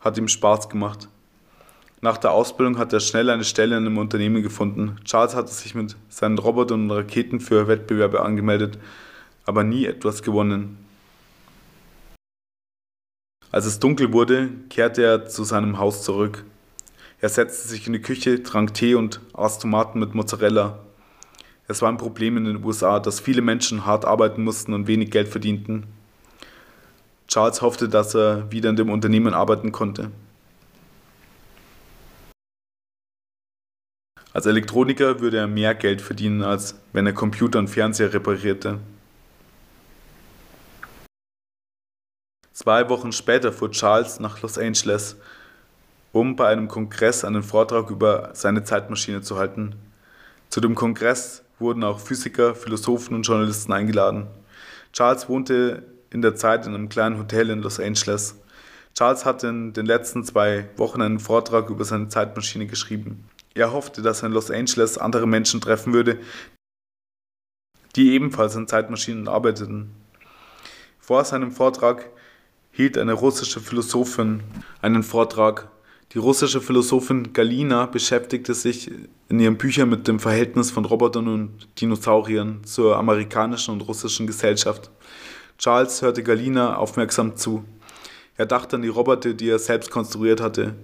hat 0.00 0.16
ihm 0.16 0.26
Spaß 0.26 0.70
gemacht. 0.70 1.06
Nach 2.00 2.16
der 2.16 2.32
Ausbildung 2.32 2.78
hat 2.78 2.94
er 2.94 3.00
schnell 3.00 3.28
eine 3.28 3.44
Stelle 3.44 3.76
in 3.76 3.84
einem 3.84 3.98
Unternehmen 3.98 4.42
gefunden. 4.42 4.96
Charles 5.04 5.34
hatte 5.34 5.52
sich 5.52 5.74
mit 5.74 5.96
seinen 6.08 6.38
Robotern 6.38 6.90
und 6.90 6.96
Raketen 6.96 7.40
für 7.40 7.68
Wettbewerbe 7.68 8.22
angemeldet, 8.22 8.78
aber 9.44 9.64
nie 9.64 9.84
etwas 9.84 10.22
gewonnen. 10.22 10.78
Als 13.50 13.66
es 13.66 13.80
dunkel 13.80 14.14
wurde, 14.14 14.48
kehrte 14.70 15.02
er 15.02 15.26
zu 15.26 15.44
seinem 15.44 15.78
Haus 15.78 16.02
zurück. 16.04 16.46
Er 17.20 17.28
setzte 17.28 17.68
sich 17.68 17.86
in 17.86 17.92
die 17.92 18.00
Küche, 18.00 18.42
trank 18.42 18.72
Tee 18.72 18.94
und 18.94 19.20
aß 19.34 19.58
Tomaten 19.58 20.00
mit 20.00 20.14
Mozzarella. 20.14 20.78
Es 21.72 21.80
war 21.80 21.88
ein 21.88 21.96
Problem 21.96 22.36
in 22.36 22.44
den 22.44 22.62
USA, 22.62 23.00
dass 23.00 23.18
viele 23.18 23.40
Menschen 23.40 23.86
hart 23.86 24.04
arbeiten 24.04 24.44
mussten 24.44 24.74
und 24.74 24.88
wenig 24.88 25.10
Geld 25.10 25.28
verdienten. 25.28 25.86
Charles 27.28 27.62
hoffte, 27.62 27.88
dass 27.88 28.14
er 28.14 28.52
wieder 28.52 28.68
in 28.68 28.76
dem 28.76 28.90
Unternehmen 28.90 29.32
arbeiten 29.32 29.72
konnte. 29.72 30.10
Als 34.34 34.44
Elektroniker 34.44 35.20
würde 35.20 35.38
er 35.38 35.46
mehr 35.46 35.74
Geld 35.74 36.02
verdienen, 36.02 36.42
als 36.42 36.78
wenn 36.92 37.06
er 37.06 37.14
Computer 37.14 37.58
und 37.58 37.68
Fernseher 37.68 38.12
reparierte. 38.12 38.78
Zwei 42.52 42.90
Wochen 42.90 43.12
später 43.12 43.50
fuhr 43.50 43.70
Charles 43.70 44.20
nach 44.20 44.42
Los 44.42 44.58
Angeles, 44.58 45.16
um 46.12 46.36
bei 46.36 46.48
einem 46.48 46.68
Kongress 46.68 47.24
einen 47.24 47.42
Vortrag 47.42 47.88
über 47.88 48.28
seine 48.34 48.62
Zeitmaschine 48.62 49.22
zu 49.22 49.38
halten. 49.38 49.74
Zu 50.50 50.60
dem 50.60 50.74
Kongress 50.74 51.42
wurden 51.62 51.82
auch 51.84 51.98
Physiker, 51.98 52.54
Philosophen 52.54 53.14
und 53.14 53.22
Journalisten 53.22 53.72
eingeladen. 53.72 54.26
Charles 54.92 55.28
wohnte 55.30 55.84
in 56.10 56.20
der 56.20 56.36
Zeit 56.36 56.66
in 56.66 56.74
einem 56.74 56.90
kleinen 56.90 57.18
Hotel 57.18 57.48
in 57.48 57.62
Los 57.62 57.80
Angeles. 57.80 58.36
Charles 58.94 59.24
hatte 59.24 59.48
in 59.48 59.72
den 59.72 59.86
letzten 59.86 60.24
zwei 60.24 60.68
Wochen 60.76 61.00
einen 61.00 61.18
Vortrag 61.18 61.70
über 61.70 61.84
seine 61.84 62.08
Zeitmaschine 62.08 62.66
geschrieben. 62.66 63.24
Er 63.54 63.72
hoffte, 63.72 64.02
dass 64.02 64.22
er 64.22 64.26
in 64.26 64.32
Los 64.32 64.50
Angeles 64.50 64.98
andere 64.98 65.26
Menschen 65.26 65.62
treffen 65.62 65.94
würde, 65.94 66.18
die 67.96 68.12
ebenfalls 68.12 68.56
an 68.56 68.68
Zeitmaschinen 68.68 69.28
arbeiteten. 69.28 69.94
Vor 70.98 71.24
seinem 71.24 71.52
Vortrag 71.52 72.10
hielt 72.70 72.96
eine 72.96 73.12
russische 73.12 73.60
Philosophin 73.60 74.42
einen 74.80 75.02
Vortrag. 75.02 75.68
Die 76.12 76.18
russische 76.18 76.60
Philosophin 76.60 77.32
Galina 77.32 77.86
beschäftigte 77.86 78.52
sich 78.52 78.90
in 79.30 79.40
ihren 79.40 79.56
Büchern 79.56 79.88
mit 79.88 80.06
dem 80.06 80.20
Verhältnis 80.20 80.70
von 80.70 80.84
Robotern 80.84 81.26
und 81.26 81.68
Dinosauriern 81.80 82.64
zur 82.64 82.98
amerikanischen 82.98 83.72
und 83.72 83.88
russischen 83.88 84.26
Gesellschaft. 84.26 84.90
Charles 85.56 86.02
hörte 86.02 86.22
Galina 86.22 86.76
aufmerksam 86.76 87.36
zu. 87.36 87.64
Er 88.36 88.44
dachte 88.44 88.76
an 88.76 88.82
die 88.82 88.88
Roboter, 88.88 89.32
die 89.32 89.48
er 89.48 89.58
selbst 89.58 89.90
konstruiert 89.90 90.42
hatte. 90.42 90.74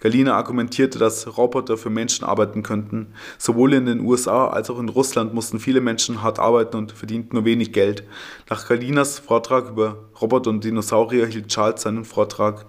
Galina 0.00 0.34
argumentierte, 0.34 0.98
dass 0.98 1.36
Roboter 1.36 1.76
für 1.76 1.90
Menschen 1.90 2.24
arbeiten 2.24 2.64
könnten. 2.64 3.14
Sowohl 3.38 3.74
in 3.74 3.86
den 3.86 4.00
USA 4.00 4.48
als 4.48 4.68
auch 4.68 4.80
in 4.80 4.88
Russland 4.88 5.32
mussten 5.32 5.60
viele 5.60 5.80
Menschen 5.80 6.22
hart 6.22 6.40
arbeiten 6.40 6.76
und 6.76 6.90
verdienten 6.90 7.36
nur 7.36 7.44
wenig 7.44 7.72
Geld. 7.72 8.02
Nach 8.50 8.66
Galinas 8.66 9.20
Vortrag 9.20 9.68
über 9.68 10.08
Roboter 10.20 10.50
und 10.50 10.64
Dinosaurier 10.64 11.26
hielt 11.26 11.46
Charles 11.46 11.82
seinen 11.82 12.04
Vortrag. 12.04 12.66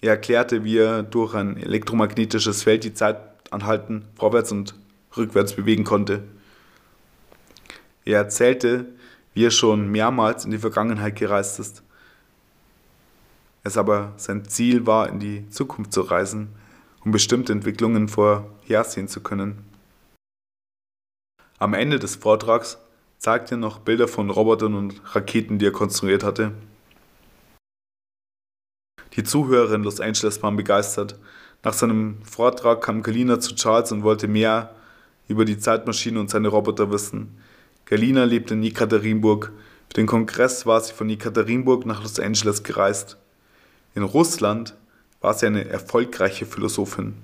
Er 0.00 0.10
erklärte, 0.10 0.64
wie 0.64 0.78
er 0.78 1.02
durch 1.02 1.34
ein 1.34 1.56
elektromagnetisches 1.56 2.62
Feld 2.62 2.84
die 2.84 2.94
Zeit 2.94 3.18
anhalten, 3.50 4.04
vorwärts 4.16 4.52
und 4.52 4.74
rückwärts 5.16 5.54
bewegen 5.54 5.84
konnte. 5.84 6.22
Er 8.04 8.18
erzählte, 8.18 8.86
wie 9.34 9.46
er 9.46 9.50
schon 9.50 9.90
mehrmals 9.90 10.44
in 10.44 10.50
die 10.50 10.58
Vergangenheit 10.58 11.16
gereist 11.16 11.58
ist 11.58 11.82
es 13.68 13.76
aber 13.76 14.12
sein 14.16 14.44
Ziel 14.46 14.86
war, 14.86 15.08
in 15.08 15.20
die 15.20 15.48
Zukunft 15.50 15.92
zu 15.92 16.00
reisen, 16.02 16.48
um 17.04 17.12
bestimmte 17.12 17.52
Entwicklungen 17.52 18.08
vorhersehen 18.08 19.08
zu 19.08 19.20
können. 19.20 19.64
Am 21.58 21.74
Ende 21.74 21.98
des 21.98 22.16
Vortrags 22.16 22.78
zeigte 23.18 23.54
er 23.54 23.58
noch 23.58 23.80
Bilder 23.80 24.08
von 24.08 24.30
Robotern 24.30 24.74
und 24.74 25.00
Raketen, 25.14 25.58
die 25.58 25.66
er 25.66 25.72
konstruiert 25.72 26.22
hatte. 26.22 26.52
Die 29.18 29.24
Zuhörer 29.24 29.74
in 29.74 29.82
Los 29.82 30.00
Angeles 30.00 30.40
waren 30.44 30.54
begeistert. 30.54 31.16
Nach 31.64 31.72
seinem 31.72 32.18
Vortrag 32.22 32.82
kam 32.82 33.02
Galina 33.02 33.40
zu 33.40 33.56
Charles 33.56 33.90
und 33.90 34.04
wollte 34.04 34.28
mehr 34.28 34.76
über 35.26 35.44
die 35.44 35.58
Zeitmaschine 35.58 36.20
und 36.20 36.30
seine 36.30 36.46
Roboter 36.46 36.92
wissen. 36.92 37.36
Galina 37.84 38.22
lebte 38.22 38.54
in 38.54 38.62
Jekaterinburg. 38.62 39.50
Für 39.88 39.94
den 39.94 40.06
Kongress 40.06 40.66
war 40.66 40.80
sie 40.80 40.92
von 40.92 41.10
Jekaterinburg 41.10 41.84
nach 41.84 42.00
Los 42.00 42.20
Angeles 42.20 42.62
gereist. 42.62 43.16
In 43.96 44.04
Russland 44.04 44.76
war 45.20 45.34
sie 45.34 45.46
eine 45.46 45.68
erfolgreiche 45.68 46.46
Philosophin. 46.46 47.14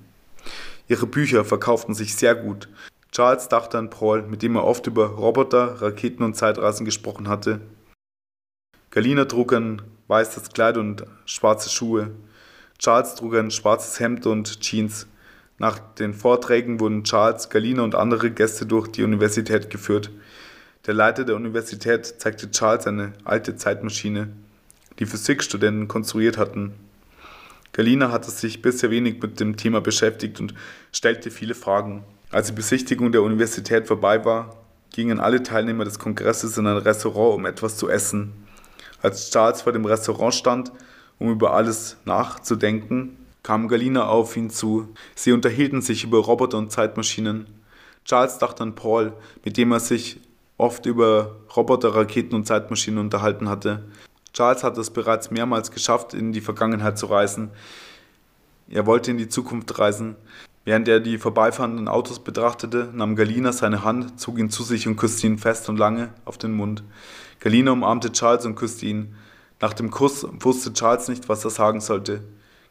Ihre 0.89 1.07
Bücher 1.07 1.45
verkauften 1.45 1.95
sich 1.95 2.17
sehr 2.17 2.35
gut. 2.35 2.69
Charles 3.13 3.47
dachte 3.47 3.79
an 3.79 3.91
Paul, 3.91 4.23
mit 4.23 4.43
dem 4.43 4.57
er 4.57 4.65
oft 4.65 4.89
über 4.89 5.07
Roboter, 5.11 5.81
Raketen 5.81 6.25
und 6.25 6.35
Zeitreisen 6.35 6.85
gesprochen 6.85 7.29
hatte. 7.29 7.61
Galina 8.91 9.27
trug 9.27 9.53
ein 9.53 9.81
weißes 10.09 10.51
Kleid 10.51 10.77
und 10.77 11.05
schwarze 11.27 11.71
Schuhe. 11.71 12.11
Charles 12.79 13.15
trug 13.15 13.35
ein 13.37 13.51
schwarzes 13.51 14.01
Hemd 14.01 14.27
und 14.27 14.61
Jeans. 14.61 15.07
Nach 15.59 15.79
den 15.79 16.15
Vorträgen 16.15 16.81
wurden 16.81 17.05
Charles, 17.05 17.49
Galina 17.49 17.83
und 17.83 17.95
andere 17.95 18.31
Gäste 18.31 18.67
durch 18.67 18.89
die 18.89 19.05
Universität 19.05 19.71
geführt. 19.71 20.11
Der 20.87 20.95
Leiter 20.95 21.25
der 21.25 21.37
Universität 21.37 22.07
zeigte 22.07 22.51
Charles 22.51 22.87
eine 22.87 23.13
alte 23.25 23.57
Zeitmaschine 23.57 24.29
die 24.99 25.07
Physikstudenten 25.07 25.89
konstruiert 25.89 26.39
hatten. 26.39 26.75
Galina 27.73 28.13
hatte 28.13 28.31
sich 28.31 28.63
bisher 28.63 28.91
wenig 28.91 29.21
mit 29.21 29.41
dem 29.41 29.57
Thema 29.57 29.81
beschäftigt 29.81 30.39
und 30.41 30.55
stellte 30.93 31.31
viele 31.31 31.55
Fragen. 31.55 32.05
Als 32.31 32.49
die 32.49 32.53
Besichtigung 32.53 33.11
der 33.11 33.23
Universität 33.23 33.87
vorbei 33.87 34.25
war, 34.25 34.57
gingen 34.93 35.19
alle 35.19 35.43
Teilnehmer 35.43 35.85
des 35.85 35.99
Kongresses 35.99 36.57
in 36.57 36.67
ein 36.67 36.77
Restaurant, 36.77 37.35
um 37.35 37.47
etwas 37.47 37.77
zu 37.77 37.89
essen. 37.89 38.33
Als 39.05 39.31
Charles 39.31 39.61
vor 39.61 39.75
dem 39.75 39.85
Restaurant 39.85 40.33
stand, 40.33 40.73
um 41.19 41.31
über 41.31 41.53
alles 41.53 41.99
nachzudenken, 42.07 43.19
kam 43.43 43.69
Galina 43.69 44.07
auf 44.07 44.35
ihn 44.35 44.49
zu. 44.49 44.89
Sie 45.15 45.33
unterhielten 45.33 45.83
sich 45.83 46.05
über 46.05 46.21
Roboter 46.21 46.57
und 46.57 46.73
Zeitmaschinen. 46.73 47.47
Charles 48.07 48.39
dachte 48.39 48.63
an 48.63 48.75
Paul, 48.75 49.13
mit 49.45 49.59
dem 49.59 49.73
er 49.73 49.81
sich 49.81 50.21
oft 50.57 50.87
über 50.87 51.37
Roboter, 51.55 51.95
Raketen 51.95 52.35
und 52.35 52.47
Zeitmaschinen 52.47 52.99
unterhalten 52.99 53.51
hatte. 53.51 53.85
Charles 54.33 54.65
hat 54.65 54.79
es 54.79 54.89
bereits 54.89 55.31
mehrmals 55.31 55.71
geschafft, 55.71 56.15
in 56.15 56.33
die 56.33 56.41
Vergangenheit 56.41 56.97
zu 56.97 57.05
reisen. 57.05 57.51
Er 58.71 58.87
wollte 58.87 59.11
in 59.11 59.19
die 59.19 59.29
Zukunft 59.29 59.79
reisen. 59.79 60.17
Während 60.65 60.89
er 60.89 61.01
die 61.01 61.19
vorbeifahrenden 61.19 61.89
Autos 61.89 62.21
betrachtete, 62.21 62.89
nahm 62.95 63.17
Galina 63.17 63.53
seine 63.53 63.85
Hand, 63.85 64.19
zog 64.19 64.39
ihn 64.39 64.49
zu 64.49 64.63
sich 64.63 64.89
und 64.89 64.97
küsste 64.97 65.27
ihn 65.27 65.37
fest 65.37 65.69
und 65.69 65.77
lange 65.77 66.09
auf 66.25 66.39
den 66.39 66.53
Mund. 66.53 66.83
Galina 67.45 67.73
umarmte 67.73 68.11
Charles 68.11 68.47
und 68.47 68.55
küsste 68.55 68.87
ihn. 68.87 69.15
Nach 69.61 69.75
dem 69.75 69.91
Kuss 69.91 70.27
wusste 70.41 70.73
Charles 70.73 71.09
nicht, 71.09 71.29
was 71.29 71.45
er 71.45 71.51
sagen 71.51 71.83
sollte. 71.83 72.25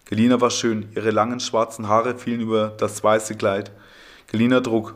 Galina 0.10 0.42
war 0.42 0.50
schön, 0.50 0.88
ihre 0.96 1.12
langen 1.12 1.40
schwarzen 1.40 1.88
Haare 1.88 2.18
fielen 2.18 2.42
über 2.42 2.74
das 2.80 3.04
weiße 3.04 3.36
Kleid. 3.36 3.72
Galina 4.32 4.62
trug 4.62 4.96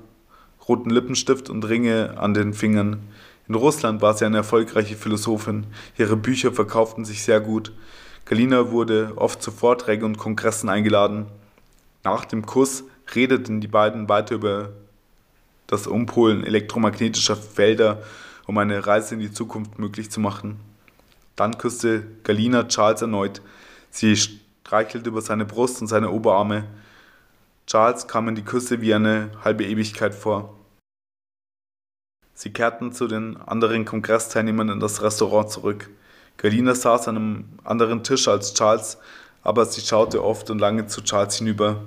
roten 0.68 0.90
Lippenstift 0.90 1.52
und 1.52 1.64
Ringe 1.64 2.16
an 2.18 2.34
den 2.34 2.56
Fingern. 2.56 3.04
In 3.48 3.54
Russland 3.54 4.02
war 4.02 4.16
sie 4.16 4.26
eine 4.26 4.38
erfolgreiche 4.38 4.96
Philosophin. 4.96 5.68
Ihre 5.96 6.18
Bücher 6.18 6.52
verkauften 6.52 7.06
sich 7.06 7.22
sehr 7.22 7.40
gut. 7.40 7.72
Galina 8.26 8.72
wurde 8.72 9.14
oft 9.16 9.44
zu 9.44 9.52
Vorträgen 9.52 10.06
und 10.06 10.18
Kongressen 10.18 10.70
eingeladen. 10.70 11.28
Nach 12.04 12.26
dem 12.26 12.48
Kuss 12.48 12.84
redeten 13.14 13.62
die 13.62 13.68
beiden 13.68 14.10
weiter 14.10 14.34
über 14.34 14.72
das 15.68 15.86
Umpolen 15.86 16.44
elektromagnetischer 16.44 17.36
Felder, 17.36 18.02
um 18.48 18.58
eine 18.58 18.88
Reise 18.88 19.14
in 19.14 19.20
die 19.20 19.32
Zukunft 19.32 19.78
möglich 19.78 20.10
zu 20.10 20.20
machen. 20.20 20.60
Dann 21.36 21.58
küsste 21.58 22.04
Galina 22.24 22.64
Charles 22.68 23.04
erneut. 23.04 23.42
Sie 23.92 24.16
streichelte 24.16 25.10
über 25.10 25.22
seine 25.22 25.46
Brust 25.46 25.82
und 25.82 25.88
seine 25.88 26.10
Oberarme. 26.10 26.66
Charles 27.68 28.08
kam 28.08 28.28
in 28.30 28.36
die 28.36 28.44
Küsse 28.46 28.82
wie 28.82 28.94
eine 28.94 29.30
halbe 29.44 29.66
Ewigkeit 29.66 30.16
vor. 30.16 30.56
Sie 32.34 32.52
kehrten 32.52 32.92
zu 32.92 33.08
den 33.08 33.38
anderen 33.38 33.86
Kongressteilnehmern 33.86 34.70
in 34.70 34.80
das 34.80 35.02
Restaurant 35.02 35.52
zurück. 35.52 35.90
Galina 36.38 36.76
saß 36.76 37.08
an 37.08 37.18
einem 37.18 37.46
anderen 37.64 38.04
Tisch 38.04 38.28
als 38.28 38.54
Charles, 38.54 38.98
aber 39.44 39.66
sie 39.66 39.82
schaute 39.82 40.24
oft 40.24 40.50
und 40.50 40.60
lange 40.60 40.88
zu 40.88 41.02
Charles 41.02 41.38
hinüber. 41.38 41.82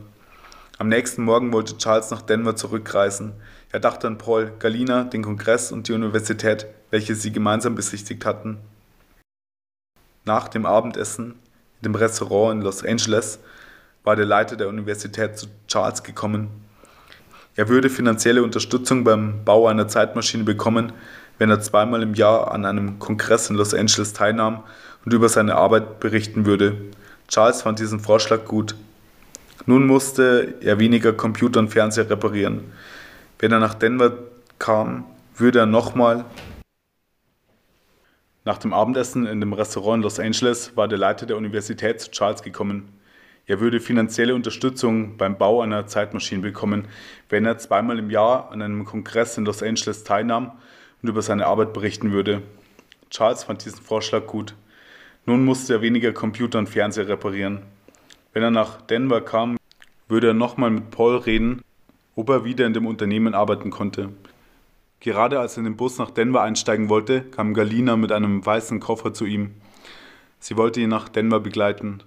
Am 0.79 0.88
nächsten 0.88 1.23
Morgen 1.23 1.52
wollte 1.52 1.79
Charles 1.79 2.11
nach 2.11 2.23
Denver 2.23 2.57
zurückreisen. 2.57 3.33
Er 3.73 3.79
dachte 3.79 4.09
an 4.09 4.19
Paul, 4.19 4.53
Galina, 4.59 5.05
den 5.05 5.23
Kongress 5.23 5.71
und 5.71 5.87
die 5.87 5.93
Universität, 5.93 6.67
welche 6.91 7.15
sie 7.15 7.31
gemeinsam 7.31 7.77
besichtigt 7.77 8.27
hatten. 8.27 8.59
Nach 10.25 10.49
dem 10.49 10.67
Abendessen 10.67 11.35
in 11.81 11.85
dem 11.85 11.95
Restaurant 11.95 12.57
in 12.57 12.62
Los 12.62 12.85
Angeles 12.85 13.39
war 14.03 14.17
der 14.17 14.27
Leiter 14.27 14.57
der 14.57 14.69
Universität 14.69 15.39
zu 15.39 15.47
Charles 15.69 16.03
gekommen. 16.03 16.49
Er 17.55 17.69
würde 17.69 17.91
finanzielle 17.91 18.43
Unterstützung 18.43 19.05
beim 19.05 19.45
Bau 19.45 19.69
einer 19.69 19.87
Zeitmaschine 19.87 20.45
bekommen, 20.45 20.93
wenn 21.39 21.50
er 21.50 21.61
zweimal 21.61 22.03
im 22.03 22.15
Jahr 22.15 22.50
an 22.50 22.65
einem 22.65 22.99
Kongress 22.99 23.50
in 23.50 23.57
Los 23.57 23.73
Angeles 23.73 24.12
teilnahm 24.12 24.65
und 25.05 25.12
über 25.12 25.29
seine 25.29 25.55
Arbeit 25.55 26.00
berichten 26.00 26.45
würde. 26.45 26.77
Charles 27.29 27.62
fand 27.62 27.79
diesen 27.79 28.00
Vorschlag 28.00 28.45
gut. 28.47 28.75
Nun 29.67 29.87
musste 29.87 30.55
er 30.61 30.79
weniger 30.81 31.12
Computer 31.12 31.61
und 31.61 31.69
Fernseher 31.69 32.11
reparieren. 32.11 32.65
Wenn 33.41 33.53
er 33.53 33.59
nach 33.59 33.73
Denver 33.73 34.19
kam, 34.59 35.07
würde 35.35 35.61
er 35.61 35.67
nochmal. 35.67 36.27
Nach 38.45 38.59
dem 38.59 38.75
Abendessen 38.75 39.25
in 39.25 39.41
dem 39.41 39.55
Restaurant 39.55 39.97
in 39.97 40.03
Los 40.03 40.21
Angeles 40.21 40.77
war 40.77 40.89
der 40.89 40.99
Leiter 40.99 41.25
der 41.25 41.39
Universität 41.39 42.03
zu 42.03 42.11
Charles 42.11 42.43
gekommen. 42.43 42.93
Er 43.47 43.59
würde 43.59 43.81
finanzielle 43.81 44.35
Unterstützung 44.35 45.17
beim 45.17 45.39
Bau 45.39 45.63
einer 45.63 45.87
Zeitmaschine 45.87 46.43
bekommen, 46.43 46.87
wenn 47.31 47.47
er 47.47 47.57
zweimal 47.57 47.99
im 47.99 48.11
Jahr 48.11 48.53
an 48.53 48.61
einem 48.61 48.85
Kongress 48.85 49.39
in 49.39 49.47
Los 49.47 49.63
Angeles 49.63 50.05
teilnahm 50.05 50.53
und 51.03 51.09
über 51.09 51.23
seine 51.23 51.47
Arbeit 51.47 51.73
berichten 51.73 52.13
würde. 52.13 52.43
Charles 53.09 53.45
fand 53.45 53.65
diesen 53.65 53.81
Vorschlag 53.81 54.27
gut. 54.27 54.55
Nun 55.25 55.47
musste 55.47 55.73
er 55.73 55.81
weniger 55.81 56.13
Computer 56.13 56.59
und 56.59 56.69
Fernseher 56.69 57.09
reparieren. 57.09 57.63
Wenn 58.35 58.43
er 58.43 58.50
nach 58.50 58.83
Denver 58.83 59.23
kam, 59.23 59.57
würde 60.09 60.29
er 60.29 60.35
nochmal 60.35 60.71
mit 60.71 60.91
Paul 60.91 61.17
reden, 61.17 61.63
ob 62.21 62.28
er 62.28 62.45
wieder 62.45 62.67
in 62.67 62.75
dem 62.75 62.87
Unternehmen 62.87 63.35
arbeiten 63.35 63.71
konnte. 63.71 64.11
Gerade 65.00 65.41
als 65.41 65.54
er 65.54 65.61
in 65.61 65.65
den 65.65 65.76
Bus 65.78 65.97
nach 65.97 66.11
Denver 66.11 66.43
einsteigen 66.43 66.91
wollte, 66.91 67.23
kam 67.23 67.54
Galina 67.54 67.97
mit 67.97 68.13
einem 68.13 68.45
weißen 68.45 68.78
Koffer 68.78 69.15
zu 69.15 69.25
ihm. 69.25 69.52
Sie 70.39 70.59
wollte 70.59 70.83
ihn 70.83 70.91
nach 70.91 71.09
Denver 71.09 71.41
begleiten. 71.41 72.02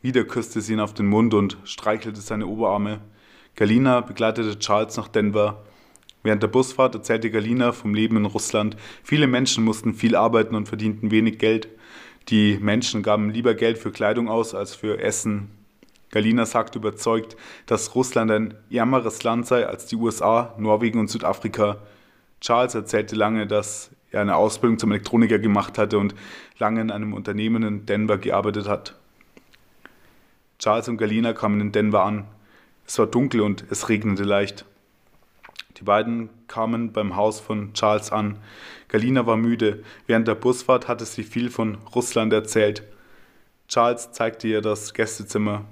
Wieder 0.00 0.24
küsste 0.24 0.62
sie 0.62 0.72
ihn 0.72 0.80
auf 0.80 0.94
den 0.94 1.06
Mund 1.06 1.34
und 1.34 1.58
streichelte 1.64 2.22
seine 2.22 2.46
Oberarme. 2.46 3.00
Galina 3.54 4.00
begleitete 4.00 4.58
Charles 4.58 4.96
nach 4.96 5.08
Denver. 5.08 5.62
Während 6.22 6.42
der 6.42 6.48
Busfahrt 6.48 6.94
erzählte 6.94 7.30
Galina 7.30 7.72
vom 7.72 7.92
Leben 7.92 8.16
in 8.16 8.24
Russland. 8.24 8.76
Viele 9.02 9.26
Menschen 9.26 9.64
mussten 9.64 9.92
viel 9.92 10.16
arbeiten 10.16 10.54
und 10.54 10.66
verdienten 10.66 11.10
wenig 11.10 11.38
Geld. 11.38 11.68
Die 12.30 12.56
Menschen 12.58 13.02
gaben 13.02 13.28
lieber 13.28 13.52
Geld 13.52 13.76
für 13.76 13.90
Kleidung 13.90 14.30
aus 14.30 14.54
als 14.54 14.74
für 14.74 14.98
Essen. 14.98 15.50
Galina 16.12 16.44
sagte 16.46 16.78
überzeugt, 16.78 17.36
dass 17.66 17.94
Russland 17.94 18.30
ein 18.30 18.54
ärmeres 18.70 19.22
Land 19.24 19.46
sei 19.46 19.66
als 19.66 19.86
die 19.86 19.96
USA, 19.96 20.54
Norwegen 20.58 21.00
und 21.00 21.08
Südafrika. 21.08 21.78
Charles 22.40 22.74
erzählte 22.74 23.16
lange, 23.16 23.46
dass 23.46 23.90
er 24.10 24.20
eine 24.20 24.36
Ausbildung 24.36 24.78
zum 24.78 24.92
Elektroniker 24.92 25.38
gemacht 25.38 25.78
hatte 25.78 25.98
und 25.98 26.14
lange 26.58 26.82
in 26.82 26.90
einem 26.90 27.14
Unternehmen 27.14 27.62
in 27.62 27.86
Denver 27.86 28.18
gearbeitet 28.18 28.68
hat. 28.68 28.94
Charles 30.58 30.88
und 30.88 30.98
Galina 30.98 31.32
kamen 31.32 31.60
in 31.60 31.72
Denver 31.72 32.04
an. 32.04 32.26
Es 32.86 32.98
war 32.98 33.06
dunkel 33.06 33.40
und 33.40 33.64
es 33.70 33.88
regnete 33.88 34.24
leicht. 34.24 34.66
Die 35.78 35.84
beiden 35.84 36.28
kamen 36.46 36.92
beim 36.92 37.16
Haus 37.16 37.40
von 37.40 37.72
Charles 37.72 38.12
an. 38.12 38.36
Galina 38.88 39.26
war 39.26 39.38
müde. 39.38 39.82
Während 40.06 40.28
der 40.28 40.34
Busfahrt 40.34 40.88
hatte 40.88 41.06
sie 41.06 41.22
viel 41.22 41.48
von 41.48 41.78
Russland 41.94 42.34
erzählt. 42.34 42.82
Charles 43.66 44.12
zeigte 44.12 44.46
ihr 44.46 44.60
das 44.60 44.92
Gästezimmer. 44.92 45.64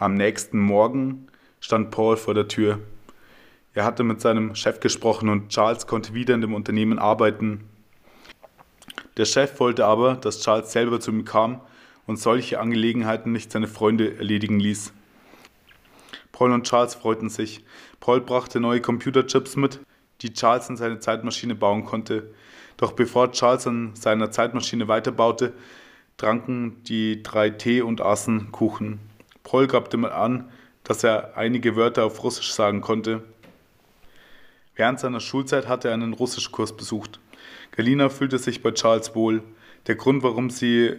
Am 0.00 0.14
nächsten 0.14 0.58
Morgen 0.58 1.26
stand 1.60 1.90
Paul 1.90 2.16
vor 2.16 2.32
der 2.32 2.48
Tür. 2.48 2.78
Er 3.74 3.84
hatte 3.84 4.02
mit 4.02 4.22
seinem 4.22 4.54
Chef 4.54 4.80
gesprochen 4.80 5.28
und 5.28 5.50
Charles 5.50 5.86
konnte 5.86 6.14
wieder 6.14 6.34
in 6.34 6.40
dem 6.40 6.54
Unternehmen 6.54 6.98
arbeiten. 6.98 7.68
Der 9.18 9.26
Chef 9.26 9.60
wollte 9.60 9.84
aber, 9.84 10.14
dass 10.14 10.40
Charles 10.40 10.72
selber 10.72 11.00
zu 11.00 11.10
ihm 11.10 11.26
kam 11.26 11.60
und 12.06 12.18
solche 12.18 12.60
Angelegenheiten 12.60 13.30
nicht 13.30 13.52
seine 13.52 13.68
Freunde 13.68 14.16
erledigen 14.16 14.58
ließ. 14.58 14.94
Paul 16.32 16.52
und 16.52 16.66
Charles 16.66 16.94
freuten 16.94 17.28
sich. 17.28 17.62
Paul 18.00 18.22
brachte 18.22 18.58
neue 18.58 18.80
Computerchips 18.80 19.56
mit, 19.56 19.80
die 20.22 20.32
Charles 20.32 20.70
in 20.70 20.78
seine 20.78 21.00
Zeitmaschine 21.00 21.54
bauen 21.54 21.84
konnte. 21.84 22.32
Doch 22.78 22.92
bevor 22.92 23.32
Charles 23.32 23.66
an 23.66 23.94
seiner 23.96 24.30
Zeitmaschine 24.30 24.88
weiterbaute, 24.88 25.52
tranken 26.16 26.82
die 26.84 27.22
drei 27.22 27.50
Tee 27.50 27.82
und 27.82 28.00
aßen 28.00 28.50
Kuchen. 28.50 29.09
Paul 29.44 29.66
gab 29.66 29.90
dem 29.90 30.04
an, 30.04 30.50
dass 30.84 31.04
er 31.04 31.36
einige 31.36 31.76
Wörter 31.76 32.04
auf 32.04 32.22
Russisch 32.22 32.52
sagen 32.52 32.80
konnte. 32.80 33.22
Während 34.76 35.00
seiner 35.00 35.20
Schulzeit 35.20 35.68
hatte 35.68 35.88
er 35.88 35.94
einen 35.94 36.14
Russischkurs 36.14 36.76
besucht. 36.76 37.20
Galina 37.72 38.08
fühlte 38.08 38.38
sich 38.38 38.62
bei 38.62 38.72
Charles 38.72 39.14
wohl. 39.14 39.42
Der 39.86 39.94
Grund, 39.94 40.22
warum 40.22 40.50
sie 40.50 40.94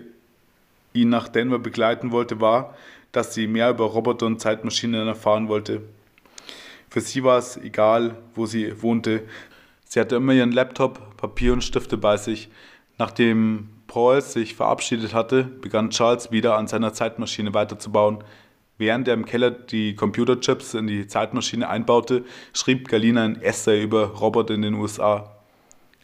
ihn 0.94 1.10
nach 1.10 1.28
Denver 1.28 1.60
begleiten 1.60 2.12
wollte, 2.12 2.40
war, 2.40 2.76
dass 3.12 3.34
sie 3.34 3.48
mehr 3.48 3.70
über 3.70 3.86
Roboter 3.86 4.26
und 4.26 4.40
Zeitmaschinen 4.40 5.08
erfahren 5.08 5.48
wollte. 5.48 5.82
Für 6.90 7.02
sie 7.02 7.24
war 7.24 7.38
es 7.38 7.58
egal, 7.58 8.18
wo 8.36 8.46
sie 8.46 8.82
wohnte. 8.82 9.24
Sie 9.86 10.00
hatte 10.00 10.18
immer 10.18 10.34
ihren 10.34 10.52
Laptop, 10.52 11.18
Papier 11.18 11.54
und 11.54 11.64
Stifte 11.64 11.98
bei 11.98 12.18
sich. 12.18 12.50
Nachdem 12.98 13.70
Paul 13.92 14.22
sich 14.22 14.56
verabschiedet 14.56 15.14
hatte, 15.14 15.44
begann 15.44 15.90
Charles 15.90 16.32
wieder 16.32 16.56
an 16.56 16.70
seiner 16.70 16.94
Zeitmaschine 16.94 17.54
weiterzubauen. 17.54 18.24
Während 18.78 19.10
er 19.10 19.16
im 19.16 19.26
Keller 19.26 19.52
die 19.52 19.96
Computerchips 19.96 20.76
in 20.76 20.88
die 20.88 21.08
Zeitmaschine 21.08 21.68
einbaute, 21.68 22.24
schrieb 22.54 22.88
Galina 22.88 23.26
ein 23.26 23.42
Essay 23.42 23.84
über 23.84 24.06
Roboter 24.06 24.54
in 24.54 24.62
den 24.62 24.76
USA. 24.76 25.36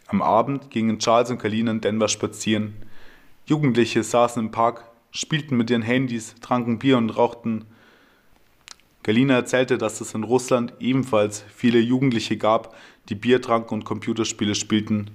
Am 0.06 0.20
Abend 0.20 0.70
gingen 0.70 0.98
Charles 0.98 1.30
und 1.30 1.40
Galina 1.40 1.70
in 1.70 1.80
Denver 1.80 2.08
spazieren. 2.08 2.74
Jugendliche 3.46 4.02
saßen 4.02 4.44
im 4.44 4.50
Park, 4.50 4.84
spielten 5.10 5.56
mit 5.56 5.70
ihren 5.70 5.80
Handys, 5.80 6.34
tranken 6.42 6.78
Bier 6.78 6.98
und 6.98 7.08
rauchten. 7.08 7.64
Galina 9.02 9.32
erzählte, 9.32 9.78
dass 9.78 10.02
es 10.02 10.12
in 10.12 10.24
Russland 10.24 10.74
ebenfalls 10.78 11.42
viele 11.48 11.78
Jugendliche 11.78 12.36
gab, 12.36 12.76
die 13.08 13.14
Bier 13.14 13.40
tranken 13.40 13.72
und 13.72 13.84
Computerspiele 13.86 14.54
spielten. 14.54 15.10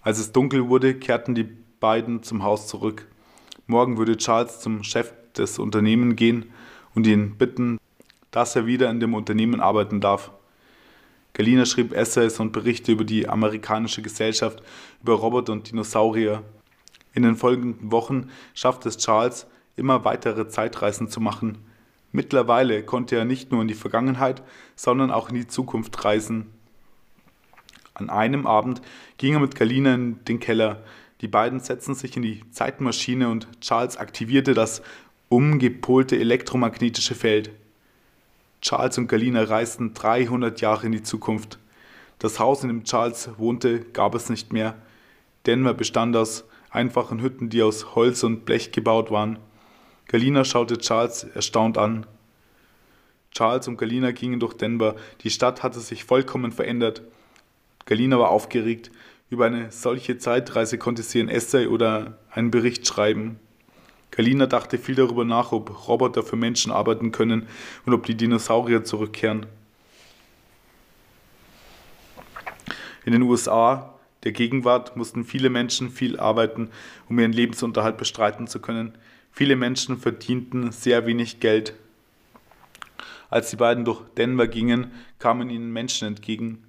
Als 0.00 0.20
es 0.20 0.30
dunkel 0.30 0.68
wurde, 0.68 0.94
kehrten 0.94 1.34
die 1.34 1.48
beiden 1.80 2.22
zum 2.22 2.42
Haus 2.42 2.66
zurück. 2.66 3.06
Morgen 3.66 3.98
würde 3.98 4.16
Charles 4.16 4.60
zum 4.60 4.82
Chef 4.82 5.12
des 5.36 5.58
Unternehmens 5.58 6.16
gehen 6.16 6.52
und 6.94 7.06
ihn 7.06 7.36
bitten, 7.36 7.78
dass 8.30 8.56
er 8.56 8.66
wieder 8.66 8.90
in 8.90 9.00
dem 9.00 9.14
Unternehmen 9.14 9.60
arbeiten 9.60 10.00
darf. 10.00 10.30
Galina 11.34 11.66
schrieb 11.66 11.92
Essays 11.92 12.40
und 12.40 12.52
Berichte 12.52 12.92
über 12.92 13.04
die 13.04 13.28
amerikanische 13.28 14.02
Gesellschaft, 14.02 14.62
über 15.02 15.14
Roboter 15.14 15.52
und 15.52 15.70
Dinosaurier, 15.70 16.42
in 17.18 17.22
den 17.22 17.36
folgenden 17.36 17.90
Wochen 17.90 18.30
schaffte 18.54 18.88
es 18.88 18.98
Charles, 18.98 19.46
immer 19.76 20.04
weitere 20.04 20.48
Zeitreisen 20.48 21.08
zu 21.08 21.20
machen. 21.20 21.58
Mittlerweile 22.12 22.84
konnte 22.84 23.16
er 23.16 23.24
nicht 23.24 23.50
nur 23.50 23.62
in 23.62 23.68
die 23.68 23.74
Vergangenheit, 23.74 24.42
sondern 24.76 25.10
auch 25.10 25.28
in 25.28 25.34
die 25.34 25.46
Zukunft 25.46 26.04
reisen. 26.04 26.46
An 27.94 28.08
einem 28.08 28.46
Abend 28.46 28.80
ging 29.16 29.34
er 29.34 29.40
mit 29.40 29.56
Galina 29.56 29.94
in 29.94 30.24
den 30.26 30.38
Keller. 30.38 30.82
Die 31.20 31.28
beiden 31.28 31.60
setzten 31.60 31.94
sich 31.94 32.16
in 32.16 32.22
die 32.22 32.42
Zeitmaschine 32.50 33.28
und 33.28 33.48
Charles 33.60 33.96
aktivierte 33.96 34.54
das 34.54 34.82
umgepolte 35.28 36.16
elektromagnetische 36.18 37.14
Feld. 37.14 37.50
Charles 38.60 38.98
und 38.98 39.08
Galina 39.08 39.42
reisten 39.42 39.94
300 39.94 40.60
Jahre 40.60 40.86
in 40.86 40.92
die 40.92 41.02
Zukunft. 41.02 41.58
Das 42.18 42.38
Haus, 42.38 42.62
in 42.62 42.68
dem 42.68 42.84
Charles 42.84 43.30
wohnte, 43.36 43.80
gab 43.80 44.14
es 44.14 44.28
nicht 44.28 44.52
mehr. 44.52 44.74
Denver 45.46 45.74
bestand 45.74 46.16
aus 46.16 46.44
einfachen 46.70 47.20
Hütten, 47.20 47.48
die 47.48 47.62
aus 47.62 47.94
Holz 47.94 48.22
und 48.24 48.44
Blech 48.44 48.72
gebaut 48.72 49.10
waren. 49.10 49.38
Galina 50.06 50.44
schaute 50.44 50.78
Charles 50.78 51.24
erstaunt 51.24 51.78
an. 51.78 52.06
Charles 53.32 53.68
und 53.68 53.76
Galina 53.76 54.10
gingen 54.10 54.40
durch 54.40 54.54
Denver. 54.54 54.96
Die 55.22 55.30
Stadt 55.30 55.62
hatte 55.62 55.80
sich 55.80 56.04
vollkommen 56.04 56.50
verändert. 56.50 57.02
Galina 57.86 58.18
war 58.18 58.30
aufgeregt. 58.30 58.90
Über 59.30 59.46
eine 59.46 59.70
solche 59.70 60.18
Zeitreise 60.18 60.78
konnte 60.78 61.02
sie 61.02 61.20
ein 61.20 61.28
Essay 61.28 61.66
oder 61.66 62.18
einen 62.30 62.50
Bericht 62.50 62.86
schreiben. 62.86 63.38
Galina 64.10 64.46
dachte 64.46 64.78
viel 64.78 64.94
darüber 64.94 65.24
nach, 65.24 65.52
ob 65.52 65.86
Roboter 65.86 66.22
für 66.22 66.36
Menschen 66.36 66.72
arbeiten 66.72 67.12
können 67.12 67.46
und 67.84 67.92
ob 67.92 68.06
die 68.06 68.14
Dinosaurier 68.14 68.84
zurückkehren. 68.84 69.46
In 73.04 73.12
den 73.12 73.22
USA 73.22 73.94
der 74.24 74.32
Gegenwart 74.32 74.96
mussten 74.96 75.24
viele 75.24 75.50
Menschen 75.50 75.90
viel 75.90 76.18
arbeiten, 76.18 76.70
um 77.08 77.18
ihren 77.18 77.32
Lebensunterhalt 77.32 77.98
bestreiten 77.98 78.46
zu 78.46 78.60
können. 78.60 78.96
Viele 79.30 79.56
Menschen 79.56 79.98
verdienten 79.98 80.72
sehr 80.72 81.06
wenig 81.06 81.38
Geld. 81.38 81.74
Als 83.30 83.50
die 83.50 83.56
beiden 83.56 83.84
durch 83.84 84.02
Denver 84.16 84.46
gingen, 84.46 84.90
kamen 85.18 85.50
ihnen 85.50 85.72
Menschen 85.72 86.08
entgegen. 86.08 86.67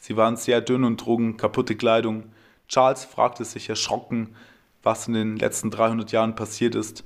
Sie 0.00 0.16
waren 0.16 0.36
sehr 0.36 0.62
dünn 0.62 0.84
und 0.84 0.98
trugen 0.98 1.36
kaputte 1.36 1.76
Kleidung. 1.76 2.32
Charles 2.68 3.04
fragte 3.04 3.44
sich 3.44 3.68
erschrocken, 3.68 4.34
was 4.82 5.06
in 5.06 5.14
den 5.14 5.36
letzten 5.36 5.70
300 5.70 6.10
Jahren 6.10 6.34
passiert 6.34 6.74
ist. 6.74 7.04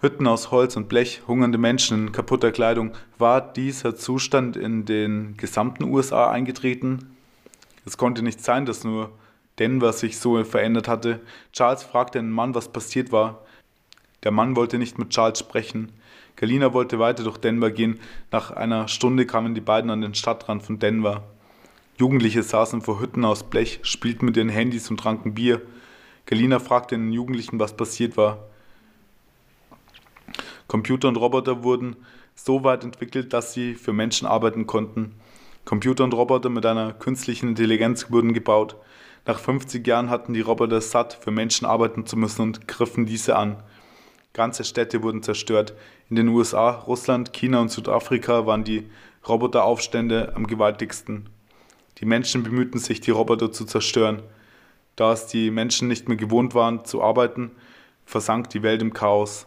Hütten 0.00 0.28
aus 0.28 0.52
Holz 0.52 0.76
und 0.76 0.88
Blech, 0.88 1.22
hungernde 1.26 1.58
Menschen 1.58 2.06
in 2.06 2.12
kaputter 2.12 2.52
Kleidung. 2.52 2.92
War 3.18 3.40
dieser 3.40 3.96
Zustand 3.96 4.56
in 4.56 4.84
den 4.84 5.36
gesamten 5.36 5.82
USA 5.82 6.30
eingetreten? 6.30 7.16
Es 7.84 7.98
konnte 7.98 8.22
nicht 8.22 8.40
sein, 8.40 8.64
dass 8.64 8.84
nur 8.84 9.10
Denver 9.58 9.92
sich 9.92 10.18
so 10.18 10.42
verändert 10.44 10.86
hatte. 10.86 11.20
Charles 11.52 11.82
fragte 11.82 12.20
einen 12.20 12.30
Mann, 12.30 12.54
was 12.54 12.68
passiert 12.68 13.10
war. 13.10 13.44
Der 14.22 14.30
Mann 14.30 14.54
wollte 14.54 14.78
nicht 14.78 14.96
mit 14.96 15.10
Charles 15.10 15.40
sprechen. 15.40 15.90
Galina 16.36 16.72
wollte 16.72 17.00
weiter 17.00 17.24
durch 17.24 17.38
Denver 17.38 17.72
gehen. 17.72 17.98
Nach 18.30 18.52
einer 18.52 18.86
Stunde 18.86 19.26
kamen 19.26 19.56
die 19.56 19.60
beiden 19.60 19.90
an 19.90 20.02
den 20.02 20.14
Stadtrand 20.14 20.62
von 20.62 20.78
Denver. 20.78 21.24
Jugendliche 21.98 22.44
saßen 22.44 22.80
vor 22.80 23.00
Hütten 23.00 23.24
aus 23.24 23.42
Blech, 23.42 23.80
spielten 23.82 24.26
mit 24.26 24.36
ihren 24.36 24.48
Handys 24.48 24.88
und 24.88 25.00
tranken 25.00 25.34
Bier. 25.34 25.60
Galina 26.26 26.60
fragte 26.60 26.96
den 26.96 27.12
Jugendlichen, 27.12 27.58
was 27.58 27.76
passiert 27.76 28.16
war. 28.16 28.44
Computer 30.68 31.08
und 31.08 31.16
Roboter 31.16 31.64
wurden 31.64 31.96
so 32.36 32.62
weit 32.62 32.84
entwickelt, 32.84 33.32
dass 33.32 33.52
sie 33.52 33.74
für 33.74 33.92
Menschen 33.92 34.28
arbeiten 34.28 34.66
konnten. 34.68 35.16
Computer 35.64 36.04
und 36.04 36.14
Roboter 36.14 36.50
mit 36.50 36.64
einer 36.66 36.92
künstlichen 36.92 37.48
Intelligenz 37.48 38.12
wurden 38.12 38.32
gebaut. 38.32 38.76
Nach 39.26 39.40
50 39.40 39.84
Jahren 39.84 40.08
hatten 40.08 40.34
die 40.34 40.40
Roboter 40.40 40.80
satt, 40.80 41.18
für 41.20 41.32
Menschen 41.32 41.66
arbeiten 41.66 42.06
zu 42.06 42.16
müssen 42.16 42.42
und 42.42 42.68
griffen 42.68 43.06
diese 43.06 43.34
an. 43.34 43.60
Ganze 44.34 44.62
Städte 44.62 45.02
wurden 45.02 45.24
zerstört. 45.24 45.74
In 46.10 46.14
den 46.14 46.28
USA, 46.28 46.70
Russland, 46.70 47.32
China 47.32 47.60
und 47.60 47.72
Südafrika 47.72 48.46
waren 48.46 48.62
die 48.62 48.88
Roboteraufstände 49.26 50.32
am 50.36 50.46
gewaltigsten. 50.46 51.28
Die 52.00 52.04
Menschen 52.04 52.42
bemühten 52.42 52.78
sich, 52.78 53.00
die 53.00 53.10
Roboter 53.10 53.50
zu 53.50 53.64
zerstören. 53.64 54.22
Da 54.94 55.12
es 55.12 55.26
die 55.26 55.50
Menschen 55.50 55.88
nicht 55.88 56.08
mehr 56.08 56.16
gewohnt 56.16 56.54
waren 56.54 56.84
zu 56.84 57.02
arbeiten, 57.02 57.50
versank 58.04 58.50
die 58.50 58.62
Welt 58.62 58.82
im 58.82 58.92
Chaos. 58.92 59.46